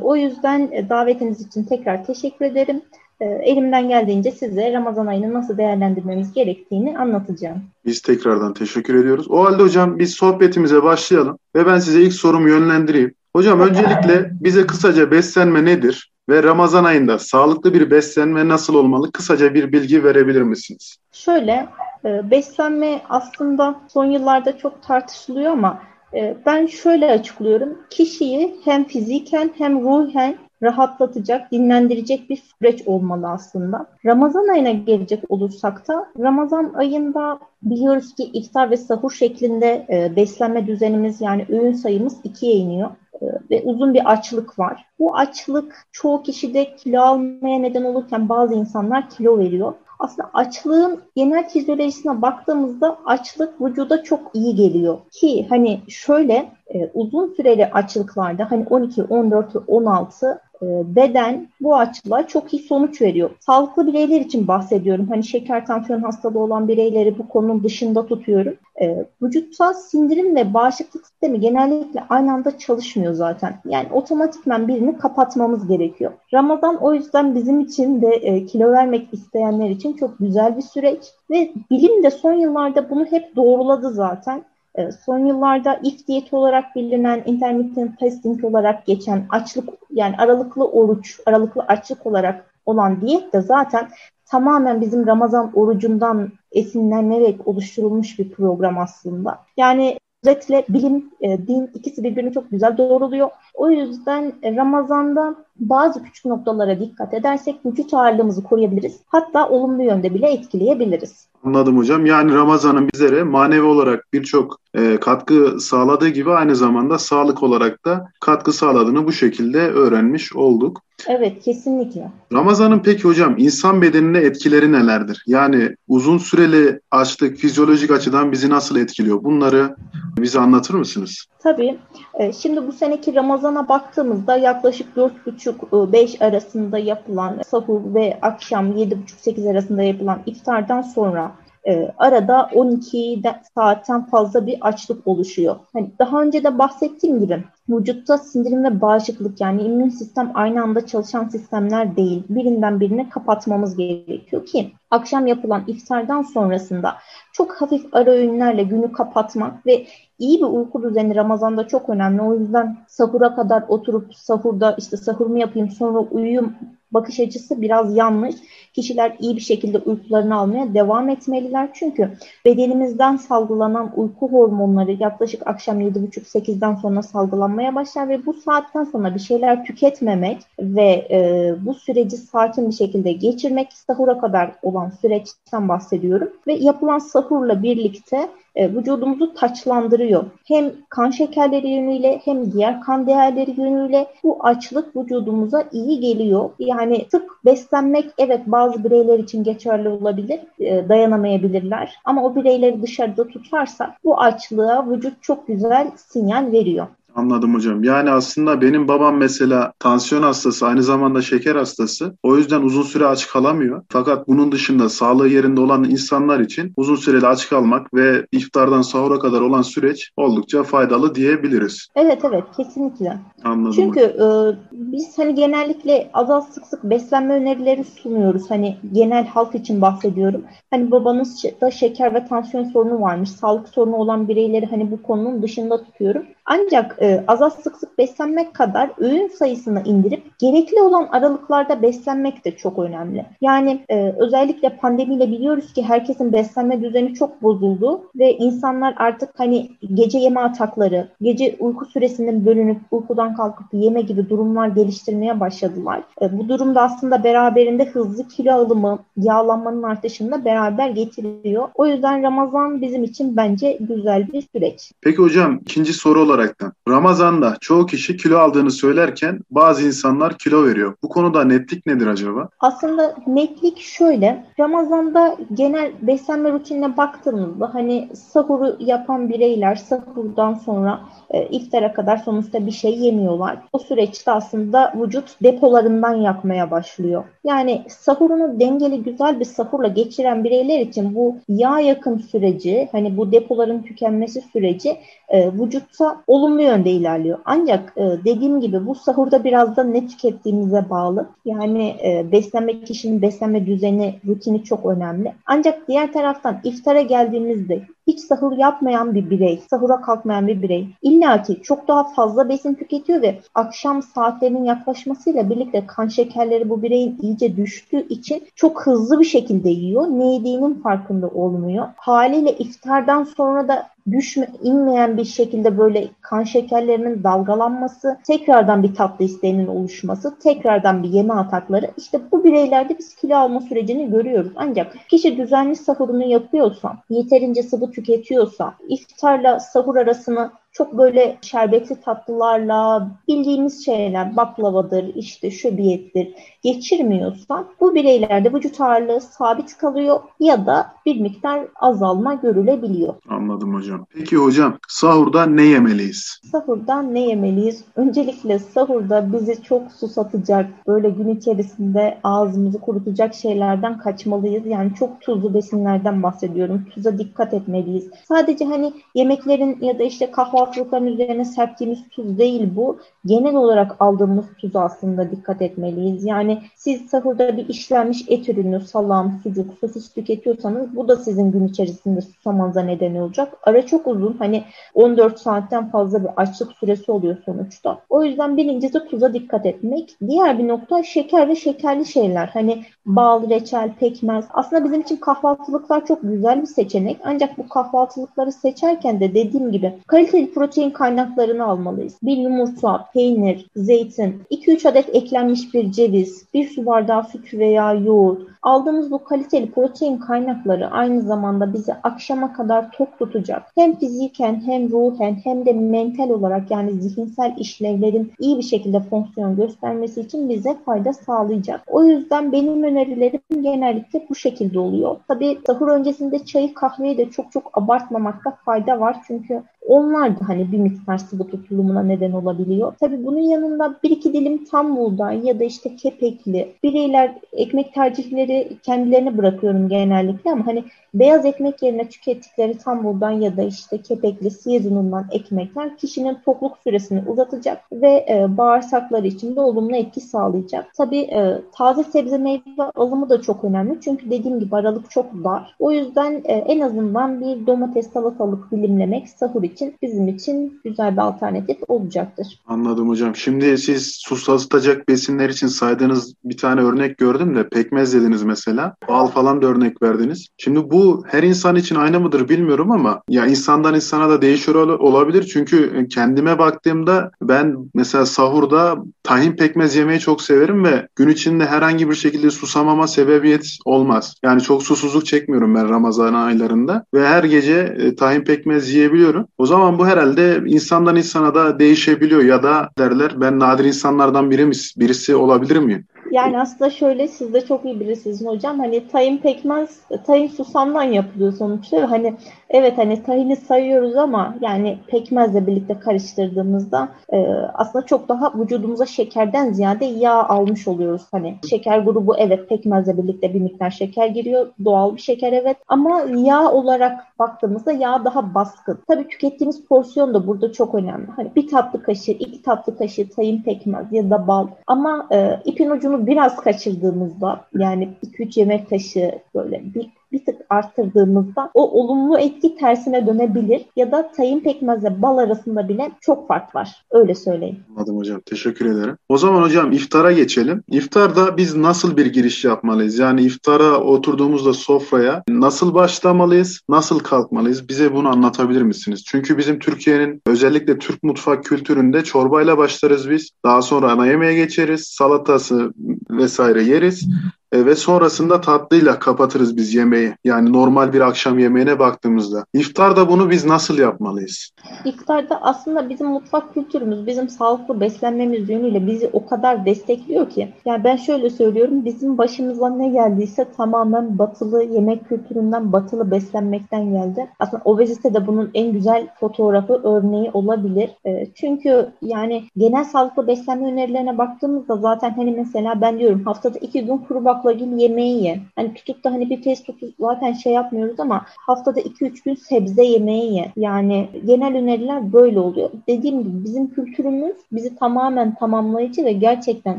O 0.00 0.16
yüzden 0.16 0.88
davetiniz 0.88 1.46
için 1.46 1.64
tekrar 1.64 2.04
teşekkür 2.04 2.44
ederim. 2.44 2.82
E, 3.24 3.26
elimden 3.26 3.88
geldiğince 3.88 4.30
size 4.30 4.72
Ramazan 4.72 5.06
ayını 5.06 5.34
nasıl 5.34 5.58
değerlendirmemiz 5.58 6.32
gerektiğini 6.32 6.98
anlatacağım. 6.98 7.62
Biz 7.86 8.02
tekrardan 8.02 8.54
teşekkür 8.54 8.94
ediyoruz. 8.94 9.30
O 9.30 9.44
halde 9.44 9.62
hocam 9.62 9.98
biz 9.98 10.14
sohbetimize 10.14 10.82
başlayalım 10.82 11.38
ve 11.54 11.66
ben 11.66 11.78
size 11.78 12.02
ilk 12.02 12.12
sorumu 12.12 12.48
yönlendireyim. 12.48 13.14
Hocam 13.36 13.60
öncelikle 13.60 14.30
bize 14.40 14.66
kısaca 14.66 15.10
beslenme 15.10 15.64
nedir 15.64 16.12
ve 16.28 16.42
Ramazan 16.42 16.84
ayında 16.84 17.18
sağlıklı 17.18 17.74
bir 17.74 17.90
beslenme 17.90 18.48
nasıl 18.48 18.74
olmalı? 18.74 19.12
Kısaca 19.12 19.54
bir 19.54 19.72
bilgi 19.72 20.04
verebilir 20.04 20.42
misiniz? 20.42 20.96
Şöyle, 21.12 21.66
e, 22.04 22.30
beslenme 22.30 23.00
aslında 23.08 23.80
son 23.88 24.04
yıllarda 24.04 24.58
çok 24.58 24.82
tartışılıyor 24.82 25.52
ama 25.52 25.82
e, 26.14 26.36
ben 26.46 26.66
şöyle 26.66 27.10
açıklıyorum. 27.10 27.78
Kişiyi 27.90 28.56
hem 28.64 28.84
fiziken 28.84 29.50
hem 29.58 29.80
ruhen 29.80 30.36
rahatlatacak, 30.62 31.52
dinlendirecek 31.52 32.30
bir 32.30 32.36
süreç 32.36 32.82
olmalı 32.86 33.28
aslında. 33.28 33.86
Ramazan 34.04 34.48
ayına 34.48 34.70
gelecek 34.70 35.24
olursak 35.28 35.88
da 35.88 36.06
Ramazan 36.18 36.72
ayında 36.74 37.38
biliyoruz 37.62 38.14
ki 38.14 38.24
iftar 38.24 38.70
ve 38.70 38.76
sahur 38.76 39.10
şeklinde 39.10 39.86
e, 39.90 40.16
beslenme 40.16 40.66
düzenimiz 40.66 41.20
yani 41.20 41.46
öğün 41.48 41.72
sayımız 41.72 42.16
ikiye 42.24 42.54
iniyor 42.54 42.90
e, 43.22 43.26
ve 43.50 43.62
uzun 43.62 43.94
bir 43.94 44.12
açlık 44.12 44.58
var. 44.58 44.86
Bu 44.98 45.16
açlık 45.16 45.86
çoğu 45.92 46.22
kişide 46.22 46.76
kilo 46.76 47.00
almaya 47.00 47.58
neden 47.58 47.84
olurken 47.84 48.28
bazı 48.28 48.54
insanlar 48.54 49.10
kilo 49.10 49.38
veriyor. 49.38 49.74
Aslında 49.98 50.30
açlığın 50.34 51.00
genel 51.16 51.48
fizyolojisine 51.48 52.22
baktığımızda 52.22 52.98
açlık 53.04 53.60
vücuda 53.60 54.02
çok 54.02 54.30
iyi 54.34 54.54
geliyor. 54.54 54.98
Ki 55.10 55.46
hani 55.48 55.80
şöyle 55.88 56.52
e, 56.74 56.90
uzun 56.94 57.34
süreli 57.36 57.66
açlıklarda 57.66 58.50
hani 58.50 58.66
12, 58.70 59.02
14 59.02 59.56
ve 59.56 59.58
16 59.58 60.40
e, 60.62 60.96
beden 60.96 61.48
bu 61.60 61.76
açılar 61.76 62.28
çok 62.28 62.54
iyi 62.54 62.62
sonuç 62.62 63.02
veriyor. 63.02 63.30
Sağlıklı 63.40 63.86
bireyler 63.86 64.20
için 64.20 64.48
bahsediyorum. 64.48 65.06
Hani 65.08 65.24
şeker 65.24 65.66
tansiyon 65.66 66.02
hastalığı 66.02 66.38
olan 66.38 66.68
bireyleri 66.68 67.18
bu 67.18 67.28
konunun 67.28 67.64
dışında 67.64 68.06
tutuyorum. 68.06 68.54
E, 68.80 69.06
vücutsal 69.22 69.72
sindirim 69.72 70.36
ve 70.36 70.54
bağışıklık 70.54 71.06
sistemi 71.06 71.40
genellikle 71.40 72.04
aynı 72.08 72.32
anda 72.32 72.58
çalışmıyor 72.58 73.12
zaten. 73.12 73.54
Yani 73.64 73.88
otomatikman 73.92 74.68
birini 74.68 74.98
kapatmamız 74.98 75.68
gerekiyor. 75.68 76.12
Ramazan 76.34 76.76
o 76.76 76.94
yüzden 76.94 77.34
bizim 77.34 77.60
için 77.60 78.02
de 78.02 78.08
e, 78.08 78.46
kilo 78.46 78.72
vermek 78.72 79.14
isteyenler 79.14 79.70
için 79.70 79.92
çok 79.92 80.18
güzel 80.18 80.56
bir 80.56 80.62
süreç 80.62 81.02
ve 81.30 81.52
bilim 81.70 82.02
de 82.02 82.10
son 82.10 82.32
yıllarda 82.32 82.90
bunu 82.90 83.04
hep 83.04 83.36
doğruladı 83.36 83.90
zaten. 83.90 84.44
Ee, 84.78 84.92
son 84.92 85.18
yıllarda 85.18 85.80
if 85.82 86.08
diyet 86.08 86.34
olarak 86.34 86.76
bilinen 86.76 87.22
intermittent 87.26 88.00
fasting 88.00 88.44
olarak 88.44 88.86
geçen 88.86 89.26
açlık 89.30 89.68
yani 89.90 90.16
aralıklı 90.16 90.68
oruç, 90.68 91.20
aralıklı 91.26 91.62
açlık 91.62 92.06
olarak 92.06 92.54
olan 92.66 93.00
diyet 93.00 93.32
de 93.32 93.40
zaten 93.40 93.88
tamamen 94.26 94.80
bizim 94.80 95.06
Ramazan 95.06 95.52
orucundan 95.54 96.32
esinlenerek 96.52 97.48
oluşturulmuş 97.48 98.18
bir 98.18 98.30
program 98.30 98.78
aslında. 98.78 99.38
Yani 99.56 99.98
özetle 100.24 100.64
bilim, 100.68 101.10
e, 101.20 101.46
din 101.46 101.70
ikisi 101.74 102.04
birbirini 102.04 102.32
çok 102.32 102.50
güzel 102.50 102.76
doğruluyor. 102.76 103.30
O 103.54 103.70
yüzden 103.70 104.32
Ramazan'da 104.44 105.34
bazı 105.56 106.02
küçük 106.02 106.24
noktalara 106.24 106.80
dikkat 106.80 107.14
edersek 107.14 107.66
vücut 107.66 107.94
ağırlığımızı 107.94 108.42
koruyabiliriz. 108.42 109.00
Hatta 109.06 109.48
olumlu 109.48 109.82
yönde 109.82 110.14
bile 110.14 110.32
etkileyebiliriz. 110.32 111.26
Anladım 111.44 111.78
hocam. 111.78 112.06
Yani 112.06 112.34
Ramazan'ın 112.34 112.90
bizlere 112.94 113.22
manevi 113.22 113.62
olarak 113.62 114.04
birçok 114.12 114.60
e, 114.74 115.00
katkı 115.00 115.60
sağladığı 115.60 116.08
gibi 116.08 116.32
aynı 116.32 116.56
zamanda 116.56 116.98
sağlık 116.98 117.42
olarak 117.42 117.84
da 117.84 118.08
katkı 118.20 118.52
sağladığını 118.52 119.06
bu 119.06 119.12
şekilde 119.12 119.58
öğrenmiş 119.58 120.36
olduk. 120.36 120.80
Evet 121.06 121.42
kesinlikle. 121.42 122.10
Ramazan'ın 122.32 122.78
peki 122.78 123.02
hocam 123.02 123.34
insan 123.38 123.82
bedenine 123.82 124.18
etkileri 124.18 124.72
nelerdir? 124.72 125.24
Yani 125.26 125.76
uzun 125.88 126.18
süreli 126.18 126.80
açlık 126.90 127.36
fizyolojik 127.36 127.90
açıdan 127.90 128.32
bizi 128.32 128.50
nasıl 128.50 128.76
etkiliyor? 128.76 129.24
Bunları 129.24 129.76
bize 130.18 130.40
anlatır 130.40 130.74
mısınız? 130.74 131.26
Tabii. 131.38 131.78
E, 132.14 132.32
şimdi 132.32 132.66
bu 132.66 132.72
seneki 132.72 133.14
Ramazan'a 133.14 133.68
baktığımızda 133.68 134.36
yaklaşık 134.36 134.96
4,5 134.96 135.43
4.30-5 135.46 136.16
e, 136.20 136.26
arasında 136.26 136.78
yapılan 136.78 137.42
sahur 137.50 137.94
ve 137.94 138.18
akşam 138.22 138.72
7.30-8 138.72 139.50
arasında 139.50 139.82
yapılan 139.82 140.22
iftardan 140.26 140.82
sonra 140.82 141.32
e, 141.66 141.92
arada 141.98 142.50
12 142.54 143.22
saatten 143.54 144.06
fazla 144.06 144.46
bir 144.46 144.58
açlık 144.60 145.06
oluşuyor. 145.06 145.56
Hani 145.72 145.90
daha 145.98 146.22
önce 146.22 146.44
de 146.44 146.58
bahsettiğim 146.58 147.20
gibi 147.20 147.44
vücutta 147.68 148.18
sindirim 148.18 148.64
ve 148.64 148.80
bağışıklık 148.80 149.40
yani 149.40 149.62
immün 149.62 149.88
sistem 149.88 150.30
aynı 150.34 150.62
anda 150.62 150.86
çalışan 150.86 151.28
sistemler 151.28 151.96
değil. 151.96 152.22
Birinden 152.28 152.80
birine 152.80 153.08
kapatmamız 153.08 153.76
gerekiyor 153.76 154.46
ki 154.46 154.72
akşam 154.90 155.26
yapılan 155.26 155.64
iftardan 155.66 156.22
sonrasında 156.22 156.94
çok 157.32 157.52
hafif 157.52 157.94
ara 157.94 158.10
öğünlerle 158.10 158.62
günü 158.62 158.92
kapatmak 158.92 159.66
ve 159.66 159.86
iyi 160.18 160.38
bir 160.38 160.46
uyku 160.46 160.82
düzeni 160.82 161.14
Ramazan'da 161.14 161.68
çok 161.68 161.88
önemli. 161.88 162.22
O 162.22 162.34
yüzden 162.34 162.76
sahura 162.88 163.34
kadar 163.34 163.64
oturup 163.68 164.14
sahurda 164.14 164.74
işte 164.78 164.96
sahurumu 164.96 165.38
yapayım 165.38 165.70
sonra 165.70 165.98
uyuyum 165.98 166.54
bakış 166.94 167.20
açısı 167.20 167.62
biraz 167.62 167.96
yanlış. 167.96 168.34
Kişiler 168.72 169.16
iyi 169.20 169.36
bir 169.36 169.40
şekilde 169.40 169.78
uykularını 169.78 170.36
almaya 170.36 170.74
devam 170.74 171.08
etmeliler. 171.08 171.68
Çünkü 171.74 172.10
bedenimizden 172.44 173.16
salgılanan 173.16 173.92
uyku 173.96 174.28
hormonları 174.28 174.92
yaklaşık 174.92 175.46
akşam 175.46 175.80
7.30-8'den 175.80 176.74
sonra 176.74 177.02
salgılanmaya 177.02 177.74
başlar 177.74 178.08
ve 178.08 178.26
bu 178.26 178.32
saatten 178.32 178.84
sonra 178.84 179.14
bir 179.14 179.20
şeyler 179.20 179.64
tüketmemek 179.64 180.38
ve 180.60 181.06
e, 181.10 181.54
bu 181.60 181.74
süreci 181.74 182.16
sakin 182.16 182.68
bir 182.68 182.74
şekilde 182.74 183.12
geçirmek 183.12 183.72
sahura 183.72 184.18
kadar 184.18 184.52
olan 184.62 184.92
süreçten 185.00 185.68
bahsediyorum. 185.68 186.30
Ve 186.46 186.52
yapılan 186.52 186.98
sahurla 186.98 187.62
birlikte 187.62 188.28
e, 188.54 188.74
vücudumuzu 188.74 189.34
taçlandırıyor. 189.34 190.24
Hem 190.44 190.72
kan 190.88 191.10
şekerleri 191.10 191.68
yönüyle 191.68 192.20
hem 192.24 192.52
diğer 192.52 192.80
kan 192.80 193.06
değerleri 193.06 193.60
yönüyle 193.60 194.06
bu 194.24 194.38
açlık 194.40 194.96
vücudumuza 194.96 195.64
iyi 195.72 196.00
geliyor. 196.00 196.50
Yani 196.58 197.06
sık 197.10 197.44
beslenmek 197.44 198.10
evet 198.18 198.40
bazı 198.46 198.84
bireyler 198.84 199.18
için 199.18 199.44
geçerli 199.44 199.88
olabilir, 199.88 200.40
e, 200.60 200.88
dayanamayabilirler. 200.88 201.96
Ama 202.04 202.24
o 202.24 202.36
bireyleri 202.36 202.82
dışarıda 202.82 203.28
tutarsa 203.28 203.96
bu 204.04 204.20
açlığa 204.20 204.90
vücut 204.90 205.22
çok 205.22 205.46
güzel 205.46 205.90
sinyal 205.96 206.52
veriyor. 206.52 206.86
Anladım 207.14 207.54
hocam. 207.54 207.84
Yani 207.84 208.10
aslında 208.10 208.60
benim 208.60 208.88
babam 208.88 209.16
mesela 209.16 209.72
tansiyon 209.78 210.22
hastası, 210.22 210.66
aynı 210.66 210.82
zamanda 210.82 211.22
şeker 211.22 211.56
hastası. 211.56 212.16
O 212.22 212.36
yüzden 212.36 212.62
uzun 212.62 212.82
süre 212.82 213.06
aç 213.06 213.28
kalamıyor. 213.28 213.82
Fakat 213.88 214.28
bunun 214.28 214.52
dışında 214.52 214.88
sağlığı 214.88 215.28
yerinde 215.28 215.60
olan 215.60 215.84
insanlar 215.84 216.40
için 216.40 216.72
uzun 216.76 216.96
süreli 216.96 217.26
aç 217.26 217.48
kalmak 217.48 217.94
ve 217.94 218.26
iftardan 218.32 218.82
sahura 218.82 219.18
kadar 219.18 219.40
olan 219.40 219.62
süreç 219.62 220.10
oldukça 220.16 220.62
faydalı 220.62 221.14
diyebiliriz. 221.14 221.88
Evet 221.96 222.24
evet 222.24 222.44
kesinlikle. 222.56 223.18
Anladım. 223.44 223.72
Çünkü 223.72 224.00
e, 224.00 224.26
biz 224.72 225.18
hani 225.18 225.34
genellikle 225.34 226.10
az 226.12 226.30
az 226.30 226.48
sık 226.48 226.66
sık 226.66 226.84
beslenme 226.84 227.34
önerileri 227.34 227.84
sunuyoruz. 227.84 228.50
Hani 228.50 228.76
genel 228.92 229.26
halk 229.26 229.54
için 229.54 229.80
bahsediyorum. 229.80 230.44
Hani 230.70 230.90
babanız 230.90 231.44
da 231.60 231.70
şeker 231.70 232.14
ve 232.14 232.26
tansiyon 232.26 232.64
sorunu 232.64 233.00
varmış. 233.00 233.30
Sağlık 233.30 233.68
sorunu 233.68 233.96
olan 233.96 234.28
bireyleri 234.28 234.66
hani 234.66 234.90
bu 234.90 235.02
konunun 235.02 235.42
dışında 235.42 235.84
tutuyorum. 235.84 236.22
Ancak 236.46 236.96
e, 237.04 237.24
az 237.28 237.42
az 237.42 237.54
sık 237.54 237.76
sık 237.76 237.98
beslenmek 237.98 238.54
kadar 238.54 238.90
öğün 238.98 239.28
sayısını 239.28 239.82
indirip 239.84 240.38
gerekli 240.38 240.82
olan 240.82 241.08
aralıklarda 241.12 241.82
beslenmek 241.82 242.44
de 242.44 242.56
çok 242.56 242.78
önemli. 242.78 243.26
Yani 243.40 243.84
e, 243.88 244.14
özellikle 244.18 244.76
pandemiyle 244.76 245.30
biliyoruz 245.30 245.72
ki 245.72 245.82
herkesin 245.82 246.32
beslenme 246.32 246.82
düzeni 246.82 247.14
çok 247.14 247.42
bozuldu 247.42 248.02
ve 248.18 248.32
insanlar 248.32 248.94
artık 248.96 249.30
hani 249.36 249.70
gece 249.94 250.18
yeme 250.18 250.40
atakları, 250.40 251.08
gece 251.22 251.56
uyku 251.60 251.84
süresinin 251.84 252.46
bölünüp 252.46 252.80
uykudan 252.90 253.36
kalkıp 253.36 253.66
yeme 253.72 254.02
gibi 254.02 254.28
durumlar 254.28 254.68
geliştirmeye 254.68 255.40
başladılar. 255.40 256.02
E, 256.22 256.38
bu 256.38 256.48
durumda 256.48 256.82
aslında 256.82 257.24
beraberinde 257.24 257.84
hızlı 257.84 258.28
kilo 258.28 258.52
alımı, 258.52 258.98
yağlanmanın 259.16 259.82
artışını 259.82 260.32
da 260.32 260.44
beraber 260.44 260.88
getiriyor. 260.88 261.68
O 261.74 261.86
yüzden 261.86 262.22
Ramazan 262.22 262.82
bizim 262.82 263.04
için 263.04 263.36
bence 263.36 263.78
güzel 263.80 264.32
bir 264.32 264.42
süreç. 264.52 264.92
Peki 265.00 265.18
hocam 265.18 265.58
ikinci 265.62 265.92
soru 265.92 266.20
olaraktan 266.20 266.72
Ramazan'da 266.94 267.56
çoğu 267.60 267.86
kişi 267.86 268.16
kilo 268.16 268.38
aldığını 268.38 268.70
söylerken 268.70 269.40
bazı 269.50 269.86
insanlar 269.86 270.38
kilo 270.38 270.64
veriyor. 270.64 270.94
Bu 271.02 271.08
konuda 271.08 271.44
netlik 271.44 271.86
nedir 271.86 272.06
acaba? 272.06 272.48
Aslında 272.60 273.14
netlik 273.26 273.78
şöyle. 273.78 274.44
Ramazan'da 274.60 275.36
genel 275.54 275.92
beslenme 276.02 276.52
rutinine 276.52 276.96
baktığımızda 276.96 277.74
hani 277.74 278.08
sahuru 278.14 278.76
yapan 278.80 279.28
bireyler 279.28 279.74
sahurdan 279.74 280.54
sonra 280.54 281.00
e, 281.30 281.46
iftara 281.46 281.92
kadar 281.92 282.16
sonuçta 282.16 282.66
bir 282.66 282.70
şey 282.70 282.98
yemiyorlar. 282.98 283.58
O 283.72 283.78
süreçte 283.78 284.30
aslında 284.30 284.92
vücut 285.00 285.42
depolarından 285.42 286.14
yakmaya 286.14 286.70
başlıyor. 286.70 287.24
Yani 287.44 287.82
sahurunu 287.88 288.60
dengeli 288.60 289.02
güzel 289.02 289.40
bir 289.40 289.44
sahurla 289.44 289.88
geçiren 289.88 290.44
bireyler 290.44 290.80
için 290.80 291.14
bu 291.14 291.36
yağ 291.48 291.80
yakım 291.80 292.20
süreci 292.20 292.88
hani 292.92 293.16
bu 293.16 293.32
depoların 293.32 293.82
tükenmesi 293.82 294.40
süreci 294.52 294.96
e, 295.28 295.52
vücutta 295.52 296.16
olumlu 296.26 296.62
yönde 296.62 296.83
ilerliyor. 296.90 297.38
Ancak 297.44 297.92
e, 297.96 298.02
dediğim 298.02 298.60
gibi 298.60 298.86
bu 298.86 298.94
sahurda 298.94 299.44
biraz 299.44 299.76
da 299.76 299.84
ne 299.84 300.06
tükettiğimize 300.06 300.90
bağlı. 300.90 301.28
Yani 301.44 301.88
e, 301.88 302.32
beslenme 302.32 302.80
kişinin 302.80 303.22
beslenme 303.22 303.66
düzeni, 303.66 304.14
rutini 304.28 304.64
çok 304.64 304.86
önemli. 304.86 305.32
Ancak 305.46 305.88
diğer 305.88 306.12
taraftan 306.12 306.60
iftara 306.64 307.00
geldiğimizde 307.00 307.82
hiç 308.06 308.20
sahur 308.20 308.56
yapmayan 308.56 309.14
bir 309.14 309.30
birey, 309.30 309.62
sahura 309.70 310.00
kalkmayan 310.00 310.46
bir 310.46 310.62
birey 310.62 310.88
illaki 311.02 311.62
çok 311.62 311.88
daha 311.88 312.04
fazla 312.04 312.48
besin 312.48 312.74
tüketiyor 312.74 313.22
ve 313.22 313.38
akşam 313.54 314.02
saatlerinin 314.02 314.64
yaklaşmasıyla 314.64 315.50
birlikte 315.50 315.86
kan 315.86 316.08
şekerleri 316.08 316.70
bu 316.70 316.82
bireyin 316.82 317.18
iyice 317.22 317.56
düştüğü 317.56 318.08
için 318.08 318.42
çok 318.54 318.86
hızlı 318.86 319.20
bir 319.20 319.24
şekilde 319.24 319.70
yiyor. 319.70 320.06
Ne 320.06 320.34
yediğinin 320.34 320.74
farkında 320.74 321.28
olmuyor. 321.28 321.86
Haliyle 321.96 322.52
iftardan 322.52 323.24
sonra 323.24 323.68
da 323.68 323.94
düşme, 324.10 324.48
inmeyen 324.62 325.16
bir 325.16 325.24
şekilde 325.24 325.78
böyle 325.78 326.08
kan 326.20 326.44
şekerlerinin 326.44 327.22
dalgalanması, 327.24 328.18
tekrardan 328.26 328.82
bir 328.82 328.94
tatlı 328.94 329.24
isteğinin 329.24 329.66
oluşması, 329.66 330.38
tekrardan 330.38 331.02
bir 331.02 331.08
yeme 331.08 331.34
atakları. 331.34 331.90
İşte 331.96 332.20
bu 332.32 332.44
bireylerde 332.44 332.98
biz 332.98 333.14
kilo 333.14 333.36
alma 333.36 333.60
sürecini 333.60 334.10
görüyoruz. 334.10 334.52
Ancak 334.56 334.96
kişi 335.08 335.36
düzenli 335.36 335.76
sahurunu 335.76 336.24
yapıyorsa, 336.24 336.96
yeterince 337.10 337.62
sıvı 337.62 337.90
tüketiyorsa, 337.94 338.74
iftarla 338.88 339.60
sahur 339.60 339.96
arasını 339.96 340.52
çok 340.74 340.98
böyle 340.98 341.38
şerbetli 341.40 342.00
tatlılarla 342.00 343.10
bildiğimiz 343.28 343.84
şeyler 343.84 344.36
baklavadır, 344.36 345.14
işte 345.14 345.50
şöbiyettir 345.50 346.34
geçirmiyorsan 346.62 347.66
bu 347.80 347.94
bireylerde 347.94 348.52
vücut 348.52 348.80
ağırlığı 348.80 349.20
sabit 349.20 349.78
kalıyor 349.78 350.20
ya 350.40 350.66
da 350.66 350.86
bir 351.06 351.20
miktar 351.20 351.60
azalma 351.76 352.34
görülebiliyor. 352.34 353.14
Anladım 353.28 353.74
hocam. 353.74 354.06
Peki 354.14 354.36
hocam 354.36 354.78
sahurda 354.88 355.46
ne 355.46 355.62
yemeliyiz? 355.62 356.40
Sahurda 356.52 357.02
ne 357.02 357.20
yemeliyiz? 357.20 357.84
Öncelikle 357.96 358.58
sahurda 358.58 359.32
bizi 359.32 359.62
çok 359.62 359.92
susatacak, 359.92 360.66
böyle 360.86 361.10
gün 361.10 361.28
içerisinde 361.28 362.18
ağzımızı 362.24 362.78
kurutacak 362.80 363.34
şeylerden 363.34 363.98
kaçmalıyız. 363.98 364.66
Yani 364.66 364.94
çok 364.94 365.20
tuzlu 365.20 365.54
besinlerden 365.54 366.22
bahsediyorum. 366.22 366.84
Tuza 366.94 367.18
dikkat 367.18 367.54
etmeliyiz. 367.54 368.10
Sadece 368.28 368.64
hani 368.64 368.92
yemeklerin 369.14 369.78
ya 369.80 369.98
da 369.98 370.02
işte 370.02 370.30
kahvaltı 370.30 370.63
kahvaltılıkların 370.64 371.06
üzerine 371.06 371.44
serptiğimiz 371.44 372.08
tuz 372.10 372.38
değil 372.38 372.68
bu. 372.76 372.98
Genel 373.26 373.54
olarak 373.54 373.96
aldığımız 374.00 374.44
tuzu 374.58 374.78
aslında 374.78 375.30
dikkat 375.30 375.62
etmeliyiz. 375.62 376.24
Yani 376.24 376.62
siz 376.76 377.06
sahurda 377.06 377.56
bir 377.56 377.68
işlenmiş 377.68 378.24
et 378.28 378.48
ürünü, 378.48 378.80
salam, 378.80 379.40
sucuk, 379.42 379.78
sosis 379.80 380.14
tüketiyorsanız 380.14 380.96
bu 380.96 381.08
da 381.08 381.16
sizin 381.16 381.52
gün 381.52 381.68
içerisinde 381.68 382.20
susamanıza 382.20 382.80
neden 382.80 383.14
olacak. 383.14 383.54
Ara 383.62 383.86
çok 383.86 384.06
uzun. 384.06 384.36
Hani 384.38 384.64
14 384.94 385.38
saatten 385.38 385.90
fazla 385.90 386.22
bir 386.22 386.30
açlık 386.36 386.72
süresi 386.72 387.12
oluyor 387.12 387.36
sonuçta. 387.46 387.98
O 388.10 388.24
yüzden 388.24 388.56
birincisi 388.56 389.04
tuza 389.04 389.34
dikkat 389.34 389.66
etmek. 389.66 390.16
Diğer 390.28 390.58
bir 390.58 390.68
nokta 390.68 391.02
şeker 391.02 391.48
ve 391.48 391.56
şekerli 391.56 392.06
şeyler. 392.06 392.46
Hani 392.46 392.84
bal, 393.06 393.50
reçel, 393.50 393.90
pekmez. 394.00 394.44
Aslında 394.50 394.84
bizim 394.84 395.00
için 395.00 395.16
kahvaltılıklar 395.16 396.06
çok 396.06 396.22
güzel 396.22 396.62
bir 396.62 396.66
seçenek. 396.66 397.16
Ancak 397.24 397.58
bu 397.58 397.68
kahvaltılıkları 397.68 398.52
seçerken 398.52 399.20
de 399.20 399.34
dediğim 399.34 399.72
gibi 399.72 399.92
kaliteli 400.06 400.53
protein 400.54 400.90
kaynaklarını 400.90 401.64
almalıyız. 401.64 402.14
Bir 402.22 402.36
yumurta, 402.36 403.08
peynir, 403.14 403.66
zeytin, 403.76 404.42
2-3 404.50 404.88
adet 404.88 405.14
eklenmiş 405.14 405.74
bir 405.74 405.92
ceviz, 405.92 406.46
bir 406.54 406.68
su 406.68 406.86
bardağı 406.86 407.24
süt 407.24 407.54
veya 407.54 407.92
yoğurt. 407.92 408.42
Aldığımız 408.62 409.10
bu 409.10 409.24
kaliteli 409.24 409.70
protein 409.70 410.18
kaynakları 410.18 410.90
aynı 410.90 411.22
zamanda 411.22 411.72
bizi 411.72 411.94
akşama 411.94 412.52
kadar 412.52 412.90
tok 412.90 413.18
tutacak. 413.18 413.62
Hem 413.74 413.98
fiziken 413.98 414.62
hem 414.66 414.90
ruhen 414.90 415.36
hem 415.44 415.66
de 415.66 415.72
mental 415.72 416.30
olarak 416.30 416.70
yani 416.70 416.92
zihinsel 416.92 417.54
işlevlerin 417.58 418.32
iyi 418.38 418.58
bir 418.58 418.62
şekilde 418.62 419.00
fonksiyon 419.00 419.56
göstermesi 419.56 420.20
için 420.20 420.48
bize 420.48 420.74
fayda 420.84 421.12
sağlayacak. 421.12 421.80
O 421.86 422.04
yüzden 422.04 422.52
benim 422.52 422.82
önerilerim 422.82 423.40
genellikle 423.62 424.26
bu 424.28 424.34
şekilde 424.34 424.78
oluyor. 424.78 425.16
Tabii 425.28 425.58
sahur 425.66 425.88
öncesinde 425.88 426.44
çayı 426.44 426.74
kahveyi 426.74 427.18
de 427.18 427.30
çok 427.30 427.52
çok 427.52 427.78
abartmamakta 427.78 428.50
fayda 428.64 429.00
var. 429.00 429.16
Çünkü 429.26 429.62
onlar 429.88 430.40
da 430.40 430.48
hani 430.48 430.72
bir 430.72 430.78
miktar 430.78 431.18
sıvı 431.18 431.44
tutulumuna 431.48 432.02
neden 432.02 432.32
olabiliyor. 432.32 432.92
Tabii 433.00 433.26
bunun 433.26 433.40
yanında 433.40 433.94
bir 434.02 434.10
iki 434.10 434.32
dilim 434.32 434.64
tam 434.64 434.96
buğday 434.96 435.46
ya 435.46 435.60
da 435.60 435.64
işte 435.64 435.96
kepekli 435.96 436.74
bireyler 436.82 437.34
ekmek 437.52 437.94
tercihleri 437.94 438.68
kendilerine 438.82 439.38
bırakıyorum 439.38 439.88
genellikle 439.88 440.50
ama 440.50 440.66
hani 440.66 440.84
beyaz 441.14 441.44
ekmek 441.44 441.82
yerine 441.82 442.08
tükettikleri 442.08 442.78
tam 442.78 443.04
buğday 443.04 443.38
ya 443.38 443.56
da 443.56 443.62
işte 443.62 444.02
kepekli 444.02 444.50
siyez 444.50 444.86
unundan 444.86 445.26
ekmekler 445.30 445.96
kişinin 445.96 446.38
tokluk 446.44 446.78
süresini 446.84 447.22
uzatacak 447.28 447.92
ve 447.92 448.26
e, 448.28 448.56
bağırsakları 448.56 449.26
için 449.26 449.56
de 449.56 449.60
olumlu 449.60 449.96
etki 449.96 450.20
sağlayacak. 450.20 450.94
Tabii 450.96 451.20
e, 451.20 451.58
taze 451.72 452.04
sebze 452.04 452.38
meyve 452.38 452.82
alımı 452.94 453.28
da 453.28 453.42
çok 453.42 453.64
önemli 453.64 454.00
çünkü 454.00 454.30
dediğim 454.30 454.60
gibi 454.60 454.76
aralık 454.76 455.10
çok 455.10 455.44
dar. 455.44 455.74
O 455.78 455.92
yüzden 455.92 456.42
e, 456.44 456.52
en 456.52 456.80
azından 456.80 457.40
bir 457.40 457.66
domates 457.66 458.12
salatalık 458.12 458.70
dilimlemek 458.70 459.28
sahur 459.28 459.62
için 459.62 459.73
bizim 460.02 460.28
için 460.28 460.80
güzel 460.84 461.12
bir 461.12 461.22
alternatif 461.22 461.76
olacaktır. 461.88 462.60
Anladım 462.66 463.08
hocam. 463.08 463.36
Şimdi 463.36 463.78
siz 463.78 464.14
susatacak 464.14 465.08
besinler 465.08 465.48
için 465.48 465.66
saydığınız 465.66 466.34
bir 466.44 466.56
tane 466.56 466.80
örnek 466.80 467.18
gördüm 467.18 467.56
de 467.56 467.68
pekmez 467.68 468.14
dediniz 468.14 468.42
mesela. 468.42 468.94
Bal 469.08 469.26
falan 469.26 469.62
da 469.62 469.66
örnek 469.66 470.02
verdiniz. 470.02 470.48
Şimdi 470.58 470.90
bu 470.90 471.22
her 471.26 471.42
insan 471.42 471.76
için 471.76 471.94
aynı 471.94 472.20
mıdır 472.20 472.48
bilmiyorum 472.48 472.90
ama 472.90 473.22
ya 473.28 473.46
insandan 473.46 473.94
insana 473.94 474.28
da 474.30 474.42
değişiyor 474.42 474.74
olabilir. 474.74 475.42
Çünkü 475.42 476.08
kendime 476.08 476.58
baktığımda 476.58 477.30
ben 477.42 477.76
mesela 477.94 478.26
sahurda 478.26 478.96
tahin 479.22 479.52
pekmez 479.52 479.96
yemeyi 479.96 480.20
çok 480.20 480.42
severim 480.42 480.84
ve 480.84 481.08
gün 481.16 481.28
içinde 481.28 481.66
herhangi 481.66 482.10
bir 482.10 482.14
şekilde 482.14 482.50
susamama 482.50 483.06
sebebiyet 483.06 483.78
olmaz. 483.84 484.34
Yani 484.44 484.60
çok 484.62 484.82
susuzluk 484.82 485.26
çekmiyorum 485.26 485.74
ben 485.74 485.88
Ramazan 485.88 486.34
aylarında 486.34 487.04
ve 487.14 487.26
her 487.26 487.44
gece 487.44 487.96
e, 487.98 488.14
tahin 488.14 488.40
pekmez 488.40 488.94
yiyebiliyorum. 488.94 489.46
O 489.58 489.63
zaman 489.66 489.98
bu 489.98 490.06
herhalde 490.06 490.62
insandan 490.66 491.16
insana 491.16 491.54
da 491.54 491.78
değişebiliyor 491.78 492.42
ya 492.42 492.62
da 492.62 492.90
derler 492.98 493.40
ben 493.40 493.58
nadir 493.58 493.84
insanlardan 493.84 494.50
biri 494.50 494.70
birisi 494.96 495.36
olabilir 495.36 495.76
miyim? 495.76 496.06
Yani 496.34 496.60
aslında 496.60 496.90
şöyle 496.90 497.28
siz 497.28 497.54
de 497.54 497.60
çok 497.60 497.84
iyi 497.84 498.00
birisiniz 498.00 498.46
hocam. 498.46 498.78
Hani 498.78 499.08
tayin 499.08 499.38
pekmez, 499.38 500.00
tayin 500.26 500.48
susamdan 500.48 501.02
yapılıyor 501.02 501.52
sonuçta. 501.52 502.10
Hani 502.10 502.34
evet 502.70 502.98
hani 502.98 503.22
tahini 503.22 503.56
sayıyoruz 503.56 504.16
ama 504.16 504.54
yani 504.60 504.98
pekmezle 505.06 505.66
birlikte 505.66 505.98
karıştırdığımızda 505.98 507.08
e, 507.32 507.46
aslında 507.74 508.06
çok 508.06 508.28
daha 508.28 508.60
vücudumuza 508.60 509.06
şekerden 509.06 509.72
ziyade 509.72 510.04
yağ 510.04 510.48
almış 510.48 510.88
oluyoruz. 510.88 511.22
Hani 511.30 511.54
şeker 511.70 511.98
grubu 511.98 512.36
evet 512.36 512.68
pekmezle 512.68 513.18
birlikte 513.18 513.54
bir 513.54 513.60
miktar 513.60 513.90
şeker 513.90 514.26
giriyor. 514.26 514.66
Doğal 514.84 515.16
bir 515.16 515.20
şeker 515.20 515.52
evet 515.52 515.76
ama 515.88 516.20
yağ 516.36 516.72
olarak 516.72 517.38
baktığımızda 517.38 517.92
yağ 517.92 518.24
daha 518.24 518.54
baskın. 518.54 518.98
Tabii 519.08 519.28
tükettiğimiz 519.28 519.84
porsiyon 519.84 520.34
da 520.34 520.46
burada 520.46 520.72
çok 520.72 520.94
önemli. 520.94 521.26
Hani 521.36 521.50
bir 521.56 521.68
tatlı 521.68 522.02
kaşığı, 522.02 522.32
iki 522.32 522.62
tatlı 522.62 522.98
kaşığı 522.98 523.28
tayin 523.28 523.62
pekmez 523.62 524.12
ya 524.12 524.30
da 524.30 524.46
bal 524.46 524.66
ama 524.86 525.26
e, 525.32 525.60
ipin 525.64 525.90
ucunu 525.90 526.23
biraz 526.26 526.56
kaçırdığımızda 526.56 527.66
yani 527.74 528.08
2-3 528.38 528.60
yemek 528.60 528.90
kaşığı 528.90 529.38
böyle 529.54 529.94
bir 529.94 530.10
bir 530.34 530.44
tık 530.44 530.56
arttırdığımızda 530.70 531.70
o 531.74 531.90
olumlu 531.90 532.38
etki 532.38 532.76
tersine 532.76 533.26
dönebilir 533.26 533.82
ya 533.96 534.12
da 534.12 534.32
tayin 534.32 534.60
pekmezle 534.60 535.22
bal 535.22 535.38
arasında 535.38 535.88
bile 535.88 536.10
çok 536.20 536.48
fark 536.48 536.74
var. 536.74 537.04
Öyle 537.10 537.34
söyleyeyim. 537.34 537.78
Anladım 537.96 538.16
hocam. 538.16 538.40
Teşekkür 538.40 538.86
ederim. 538.86 539.16
O 539.28 539.38
zaman 539.38 539.62
hocam 539.62 539.92
iftara 539.92 540.32
geçelim. 540.32 540.82
İftarda 540.90 541.56
biz 541.56 541.76
nasıl 541.76 542.16
bir 542.16 542.26
giriş 542.26 542.64
yapmalıyız? 542.64 543.18
Yani 543.18 543.42
iftara 543.42 544.00
oturduğumuzda 544.00 544.72
sofraya 544.72 545.42
nasıl 545.48 545.94
başlamalıyız? 545.94 546.80
Nasıl 546.88 547.18
kalkmalıyız? 547.18 547.88
Bize 547.88 548.14
bunu 548.14 548.28
anlatabilir 548.28 548.82
misiniz? 548.82 549.24
Çünkü 549.26 549.58
bizim 549.58 549.78
Türkiye'nin 549.78 550.42
özellikle 550.46 550.98
Türk 550.98 551.22
mutfak 551.22 551.64
kültüründe 551.64 552.24
çorbayla 552.24 552.78
başlarız 552.78 553.30
biz. 553.30 553.50
Daha 553.64 553.82
sonra 553.82 554.12
ana 554.12 554.26
yemeğe 554.26 554.54
geçeriz. 554.54 555.02
Salatası 555.06 555.92
vesaire 556.30 556.82
yeriz. 556.82 557.28
E, 557.74 557.86
ve 557.86 557.94
sonrasında 557.94 558.60
tatlıyla 558.60 559.18
kapatırız 559.18 559.76
biz 559.76 559.94
yemeği. 559.94 560.32
Yani 560.44 560.72
normal 560.72 561.12
bir 561.12 561.20
akşam 561.20 561.58
yemeğine 561.58 561.98
baktığımızda. 561.98 562.64
İftarda 562.74 563.28
bunu 563.28 563.50
biz 563.50 563.64
nasıl 563.64 563.98
yapmalıyız? 563.98 564.70
İftarda 565.04 565.62
aslında 565.62 566.08
bizim 566.08 566.26
mutfak 566.26 566.74
kültürümüz, 566.74 567.26
bizim 567.26 567.48
sağlıklı 567.48 568.00
beslenmemiz 568.00 568.70
yönüyle 568.70 569.06
bizi 569.06 569.30
o 569.32 569.46
kadar 569.46 569.86
destekliyor 569.86 570.50
ki. 570.50 570.72
Yani 570.84 571.04
ben 571.04 571.16
şöyle 571.16 571.50
söylüyorum, 571.50 572.04
bizim 572.04 572.38
başımıza 572.38 572.88
ne 572.88 573.08
geldiyse 573.08 573.66
tamamen 573.76 574.38
batılı 574.38 574.82
yemek 574.82 575.28
kültüründen, 575.28 575.92
batılı 575.92 576.30
beslenmekten 576.30 577.10
geldi. 577.10 577.48
Aslında 577.58 577.82
obezite 577.84 578.34
de 578.34 578.46
bunun 578.46 578.70
en 578.74 578.92
güzel 578.92 579.28
fotoğrafı, 579.40 580.00
örneği 580.04 580.50
olabilir. 580.52 581.10
E, 581.26 581.46
çünkü 581.54 582.08
yani 582.22 582.64
genel 582.76 583.04
sağlıklı 583.04 583.46
beslenme 583.46 583.92
önerilerine 583.92 584.38
baktığımızda 584.38 584.96
zaten 584.96 585.30
hani 585.30 585.50
mesela 585.50 586.00
ben 586.00 586.18
diyorum 586.18 586.44
haftada 586.44 586.78
iki 586.78 587.06
gün 587.06 587.18
kuru 587.18 587.44
baklagil 587.64 587.98
yemeği 587.98 588.44
ye. 588.44 588.60
Hani 588.76 588.94
tutup 588.94 589.24
da 589.24 589.32
hani 589.32 589.50
bir 589.50 589.62
fast 589.64 589.86
food 589.86 590.10
zaten 590.20 590.52
şey 590.52 590.72
yapmıyoruz 590.72 591.20
ama 591.20 591.46
haftada 591.66 592.00
2-3 592.00 592.44
gün 592.44 592.54
sebze 592.54 593.04
yemeği 593.04 593.54
ye. 593.54 593.72
Yani 593.76 594.28
genel 594.46 594.76
öneriler 594.76 595.32
böyle 595.32 595.60
oluyor. 595.60 595.90
Dediğim 596.08 596.44
gibi 596.44 596.64
bizim 596.64 596.90
kültürümüz 596.90 597.56
bizi 597.72 597.96
tamamen 597.96 598.54
tamamlayıcı 598.54 599.24
ve 599.24 599.32
gerçekten 599.32 599.98